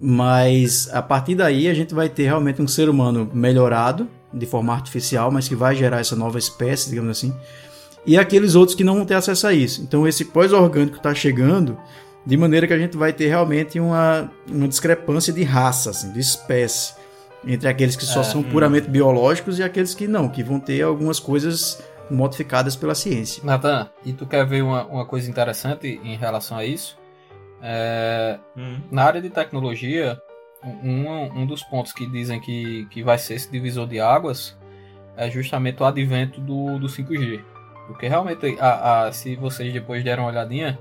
[0.00, 4.72] Mas a partir daí a gente vai ter realmente um ser humano melhorado de forma
[4.72, 7.34] artificial, mas que vai gerar essa nova espécie, digamos assim.
[8.06, 9.82] E aqueles outros que não vão ter acesso a isso.
[9.82, 11.78] Então esse pós-orgânico está chegando
[12.24, 16.20] de maneira que a gente vai ter realmente uma, uma discrepância de raça, assim, de
[16.20, 16.94] espécie.
[17.46, 21.18] Entre aqueles que só são puramente biológicos e aqueles que não, que vão ter algumas
[21.18, 23.42] coisas modificadas pela ciência.
[23.44, 26.96] Natan, e tu quer ver uma, uma coisa interessante em relação a isso?
[27.60, 28.80] É, Hum.
[28.90, 30.20] na área de tecnologia,
[30.64, 34.56] um, um dos pontos que dizem que, que vai ser esse divisor de águas
[35.16, 37.40] é justamente o advento do, do 5G.
[37.86, 40.78] Porque realmente, a, a- se vocês depois deram uma olhadinha,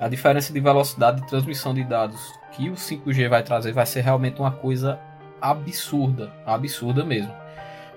[0.00, 2.20] a diferença de velocidade de transmissão de dados
[2.52, 4.98] que o 5G vai trazer vai ser realmente uma coisa
[5.40, 7.32] absurda, absurda mesmo.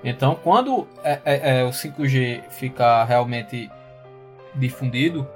[0.04, 3.70] Então, quando é, é- é, o 5G ficar realmente
[4.56, 5.28] difundido,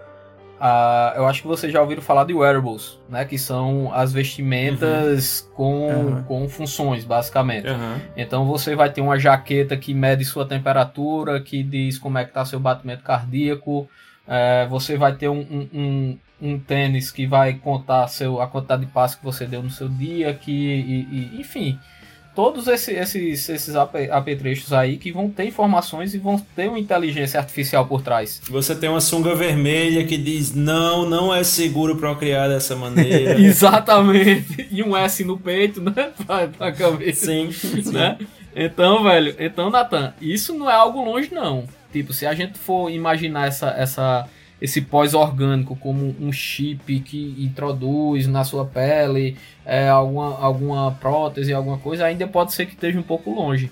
[0.60, 3.26] ah, eu acho que vocês já ouviram falar de wearables, né?
[3.26, 6.24] Que são as vestimentas com, Uhum.
[6.24, 7.68] com funções, basicamente.
[7.68, 8.00] Aham.
[8.16, 12.32] Então você vai ter uma jaqueta que mede sua temperatura, que diz como é que
[12.32, 13.88] tá seu batimento cardíaco.
[14.28, 18.86] É, você vai ter um, um, um, um tênis que vai contar seu, a quantidade
[18.86, 21.78] de passos que você deu no seu dia, que, e- e- enfim.
[22.36, 26.78] Todos esse- esses, esses ap- apetrechos aí que vão ter informações e vão ter uma
[26.78, 28.42] inteligência artificial por trás.
[28.50, 33.40] Você tem uma sunga vermelha que diz não, não é seguro procriar dessa maneira.
[33.40, 34.68] Exatamente.
[34.72, 36.12] E um S no peito, né?
[36.28, 37.26] Pra, pra cabeça.
[37.28, 37.92] sim, sim.
[37.92, 38.18] né?
[38.56, 41.66] Então, velho, então, Nathan, isso não é algo longe, não.
[41.92, 44.28] Tipo, se a gente for imaginar essa, essa,
[44.66, 51.78] esse pós-orgânico como um chip que introduz na sua pele é, alguma, alguma prótese, alguma
[51.78, 53.72] coisa, ainda pode ser que esteja um pouco longe.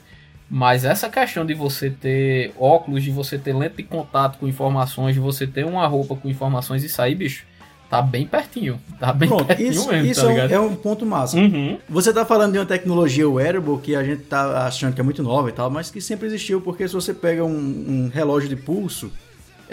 [0.49, 5.15] Mas essa questão de você ter óculos, de você ter lente de contato com informações,
[5.15, 7.43] de você ter uma roupa com informações, isso aí, bicho,
[7.89, 8.79] tá bem pertinho.
[8.99, 10.51] Tá bem Pronto, pertinho isso, mesmo, isso tá é, um, ligado?
[10.51, 11.37] é um ponto massa.
[11.37, 11.79] Uhum.
[11.89, 15.23] Você tá falando de uma tecnologia wearable que a gente tá achando que é muito
[15.23, 18.55] nova e tal, mas que sempre existiu, porque se você pega um, um relógio de
[18.55, 19.11] pulso,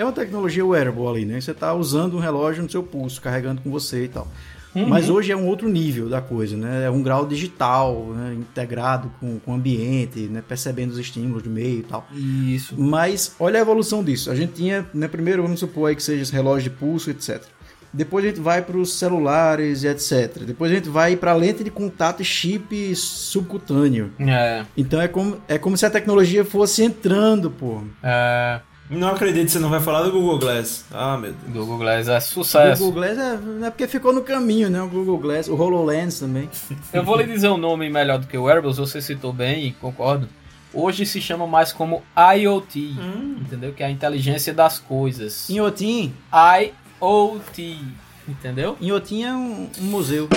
[0.01, 1.41] é uma tecnologia wearable ali, né?
[1.41, 4.27] Você tá usando um relógio no seu pulso, carregando com você e tal.
[4.73, 6.85] Mas hoje é um outro nível da coisa, né?
[6.85, 8.35] É um grau digital, né?
[8.35, 10.43] integrado com, com o ambiente, né?
[10.47, 12.07] percebendo os estímulos do meio e tal.
[12.15, 12.81] Isso.
[12.81, 14.31] Mas olha a evolução disso.
[14.31, 17.43] A gente tinha, né, primeiro vamos supor aí que seja esse relógio de pulso, etc.
[17.93, 20.45] Depois a gente vai para os celulares e etc.
[20.47, 24.13] Depois a gente vai para lente de contato chip subcutâneo.
[24.21, 27.83] É, Então é como, é como se a tecnologia fosse entrando, pô.
[28.03, 28.61] é.
[28.91, 30.85] Não acredito que você não vai falar do Google Glass.
[30.91, 31.55] Ah, meu Deus.
[31.55, 32.85] Google Glass é O sucesso.
[32.85, 34.83] Google Glass é, é porque ficou no caminho, né?
[34.83, 36.51] O Google Glass, o HoloLens também.
[36.93, 39.73] Eu vou lhe dizer um nome melhor do que o Wearables, você citou bem e
[39.73, 40.29] concordo.
[40.75, 42.03] Hoje se chama mais como
[42.37, 42.97] IoT,
[43.41, 43.73] entendeu?
[43.73, 45.49] Que é a inteligência das coisas.
[45.49, 47.79] Inhotim, IoT,
[48.29, 48.77] entendeu?
[48.81, 50.29] Inhotim é um, um museu.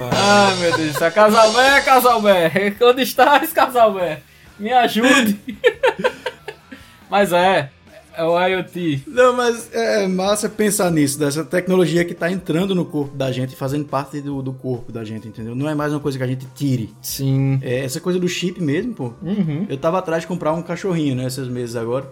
[0.00, 4.22] Ai meu Deus do céu, Casalbé, Casalbé, onde estás, Casalbé?
[4.58, 5.38] Me ajude.
[7.10, 7.70] Mas é,
[8.14, 9.04] é o IoT.
[9.06, 13.56] Não, mas é massa pensar nisso, dessa tecnologia que tá entrando no corpo da gente,
[13.56, 15.54] fazendo parte do, do corpo da gente, entendeu?
[15.54, 16.94] Não é mais uma coisa que a gente tire.
[17.00, 17.58] Sim.
[17.62, 19.12] É essa coisa do chip mesmo, pô.
[19.22, 19.66] Uhum.
[19.68, 22.10] Eu tava atrás de comprar um cachorrinho, né, esses meses agora.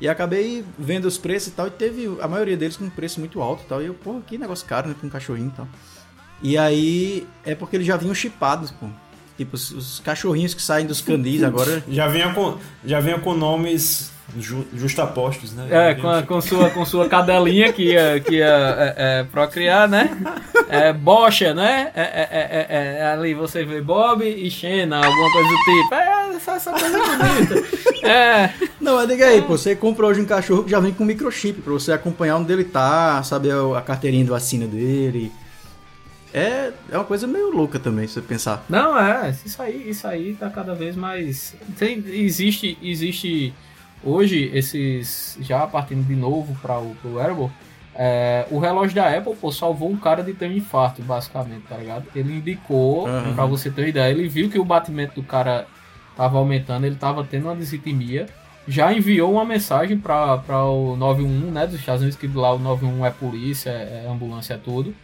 [0.00, 3.20] E acabei vendo os preços e tal, e teve a maioria deles com um preço
[3.20, 3.82] muito alto e tal.
[3.82, 5.68] E eu, pô, que negócio caro, né, com um cachorrinho e tal.
[6.42, 8.86] E aí, é porque eles já vinham chipados, pô.
[9.36, 11.84] Tipo, os, os cachorrinhos que saem dos canis agora.
[11.88, 15.66] Já vinha com, já vinha com nomes ju, justapostos, né?
[15.70, 19.88] É, com, a- com, sua, com sua cadelinha que ia, que ia é, é, procriar,
[19.88, 20.10] né?
[20.68, 21.90] É, bocha, né?
[21.94, 25.94] É, é, é, é, é, ali você vê Bob e Xena, alguma coisa do tipo.
[25.94, 28.06] É, essa, essa coisa bonita.
[28.08, 31.04] É, Não, mas diga aí, pô, você compra hoje um cachorro que já vem com
[31.04, 35.30] microchip pra você acompanhar onde ele tá, saber a a carteirinha de vacina dele.
[36.34, 38.64] É, é uma coisa meio louca também, se você pensar.
[38.68, 41.54] Não, é, isso aí, isso aí tá cada vez mais.
[41.78, 43.52] Tem, existe, existe
[44.04, 45.38] hoje esses.
[45.40, 47.50] Já partindo de novo para o wearable,
[47.94, 51.76] é, o relógio da Apple pô, salvou um cara de ter um infarto, basicamente, tá
[51.76, 52.06] ligado?
[52.14, 53.34] Ele indicou, Aham.
[53.34, 55.66] pra você ter uma ideia, ele viu que o batimento do cara
[56.16, 58.26] tava aumentando, ele tava tendo uma desritmia.
[58.66, 63.02] Já enviou uma mensagem para o 911, né, dos Estados Unidos, que lá o 911
[63.06, 64.94] é polícia, é ambulância, é tudo.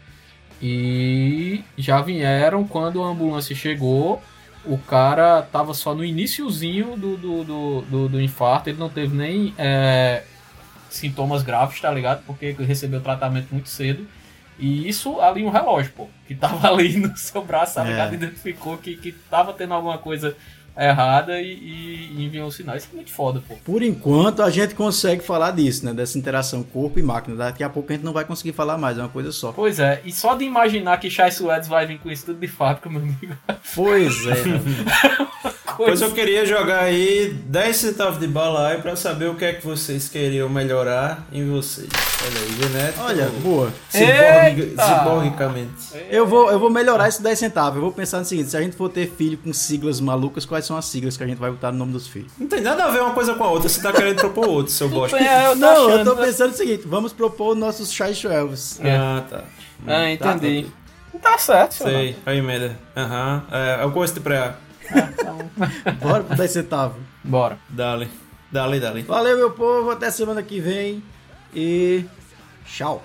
[0.62, 4.22] E já vieram quando a ambulância chegou.
[4.64, 9.16] O cara tava só no iniciozinho do, do, do, do, do infarto, ele não teve
[9.16, 10.24] nem é,
[10.90, 12.22] sintomas graves, tá ligado?
[12.26, 14.06] Porque recebeu tratamento muito cedo.
[14.58, 17.90] E isso ali um relógio, pô, que tava ali no seu braço, tá É.
[17.90, 18.14] ligado?
[18.14, 20.36] Identificou que, que tava tendo alguma coisa
[20.78, 22.76] errada e, e enviou um sinal.
[22.76, 23.54] Isso é muito foda, pô.
[23.64, 25.92] Por enquanto, a gente consegue falar disso, né?
[25.92, 27.36] Dessa interação corpo e máquina.
[27.36, 29.52] Daqui a pouco a gente não vai conseguir falar mais, é uma coisa só.
[29.52, 32.48] Pois é, e só de imaginar que Chai Suedes vai vir com isso tudo de
[32.48, 33.34] fábrica, meu amigo.
[33.74, 35.28] Pois é.
[35.78, 39.52] Pois eu queria jogar aí 10 centavos de bala aí pra saber o que é
[39.52, 41.88] que vocês queriam melhorar em vocês.
[42.26, 43.04] Olha aí, genética.
[43.04, 43.72] Olha, boa.
[43.88, 45.70] Ciborgicamente.
[46.10, 47.76] Eu vou, eu vou melhorar esses 10 centavos.
[47.76, 50.66] Eu vou pensar no seguinte: se a gente for ter filho com siglas malucas, quais
[50.68, 52.30] são as siglas que a gente vai botar no nome dos filhos?
[52.38, 54.72] Não tem nada a ver uma coisa com a outra, você tá querendo propor outro,
[54.72, 55.18] seu bosta.
[55.18, 58.80] É, eu tô Não, eu achando, tô pensando o seguinte: vamos propor nossos Chai Elves.
[58.84, 59.44] Ah, tá.
[59.86, 60.66] Ah, entendi.
[61.20, 61.90] Tá certo, senhor.
[61.90, 62.78] Sei, a emenda.
[62.96, 63.44] Aham.
[63.50, 64.54] É, eu gosto de pré.
[66.00, 67.02] Bora pro 10 centavos.
[67.24, 67.58] Bora.
[67.68, 68.08] Dale.
[68.52, 69.02] Dale, dale.
[69.02, 69.90] Valeu, meu povo.
[69.90, 71.02] Até semana que vem.
[71.54, 72.04] E.
[72.64, 73.02] Tchau.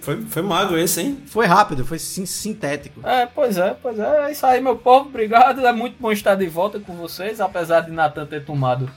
[0.00, 1.22] Foi, foi mago esse, hein?
[1.26, 3.00] Foi rápido, foi sin- sintético.
[3.06, 4.26] É, pois é, pois é.
[4.28, 5.08] É isso aí, meu povo.
[5.08, 5.64] Obrigado.
[5.66, 7.40] É muito bom estar de volta com vocês.
[7.40, 8.90] Apesar de Natan ter tomado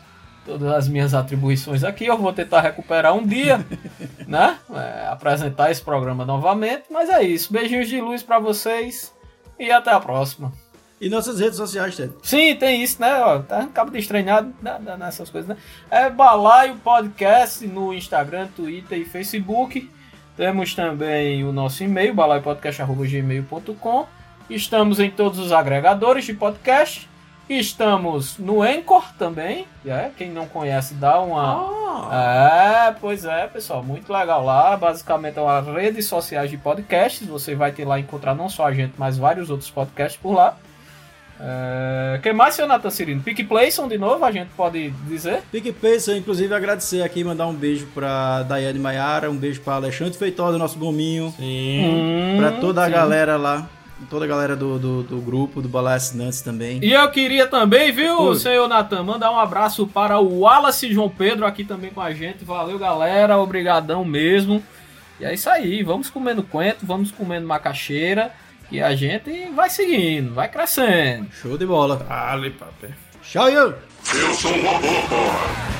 [0.45, 3.66] todas as minhas atribuições aqui, eu vou tentar recuperar um dia,
[4.28, 4.57] né?
[4.74, 6.84] É, apresentar esse programa novamente.
[6.91, 7.51] Mas é isso.
[7.53, 9.13] Beijinhos de luz pra vocês.
[9.59, 10.51] E até a próxima.
[10.99, 12.13] E nossas redes sociais, Ted?
[12.24, 13.22] Sim, tem isso, né?
[13.22, 15.57] Ó, tá acabo de estranhar né, nessas coisas, né?
[15.91, 19.89] É Balaio Podcast no Instagram, Twitter e Facebook.
[20.38, 24.06] Temos também o nosso e-mail, balaiopodcast.gmail.com.
[24.50, 27.10] Estamos em todos os agregadores de podcast.
[27.50, 29.68] Estamos no Anchor também.
[29.86, 31.70] É, quem não conhece, dá uma.
[32.12, 34.76] É, pois é, pessoal, muito legal lá.
[34.76, 37.26] Basicamente é uma rede sociais de podcasts.
[37.28, 40.58] Você vai ter lá encontrar não só a gente, mas vários outros podcasts por lá.
[41.40, 43.22] É, quem mais, seu Nathan Cirino?
[43.22, 45.42] Pick Playson de novo, a gente pode dizer?
[45.52, 50.58] PicPay, inclusive agradecer aqui, mandar um beijo pra Daiane Maiara, um beijo pra Alexandre Feitosa,
[50.58, 52.36] nosso gominho, Sim.
[52.38, 52.92] pra toda a sim.
[52.94, 53.68] galera lá,
[54.10, 56.80] toda a galera do, do, do grupo, do Balai Assinantes também.
[56.82, 58.36] E eu queria também, viu, Oi.
[58.38, 62.46] senhor Natan, mandar um abraço para o Wallace João Pedro aqui também com a gente.
[62.46, 63.38] Valeu, galera.
[63.38, 64.64] Obrigadão mesmo.
[65.20, 65.84] E é isso aí.
[65.84, 68.32] Vamos comendo coentro, vamos comendo macaxeira.
[68.76, 71.32] E a gente vai seguindo, vai crescendo.
[71.32, 72.05] Show de bola.
[72.09, 72.93] Ali, papai.
[73.23, 73.69] Tchau, eu!
[74.13, 75.76] Eu sou um robô, porra.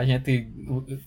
[0.00, 0.48] A gente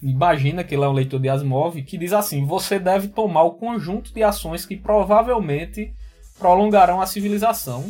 [0.04, 3.54] imagina que ele é um leitor de Asimov que diz assim: você deve tomar o
[3.54, 5.91] conjunto de ações que provavelmente
[6.38, 7.86] prolongarão a civilização,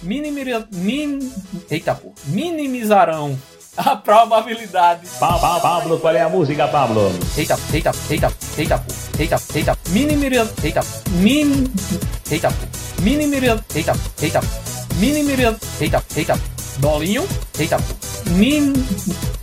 [0.00, 1.18] minimira- min-
[1.68, 3.36] Eita, pô, minimizarão
[3.76, 5.08] a probabilidade.
[5.60, 7.10] Pablo, qual é a música, Pablo?
[7.36, 10.80] Eita, eita, eita, eita, pô, eita, eita, minimira, eita,
[11.20, 11.64] min,
[12.30, 13.92] eita, pô, minimira, eita,
[14.22, 14.40] eita,
[15.00, 16.38] minimira, eita, eita,
[16.78, 17.26] dolinho,
[17.58, 17.78] eita,
[18.30, 18.72] min,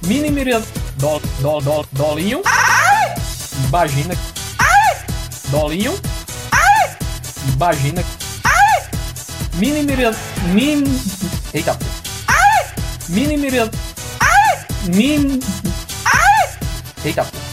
[0.05, 0.61] minimira,
[0.97, 2.41] do, do, do, dolinho,
[3.67, 4.15] imagina,
[5.49, 5.93] dolinho,
[7.53, 8.03] imagina,
[9.55, 10.11] minimira,
[10.53, 10.83] min,
[11.53, 11.85] eita, pô,
[13.09, 13.69] minimira,
[14.87, 15.39] min,
[17.05, 17.50] eita, pô.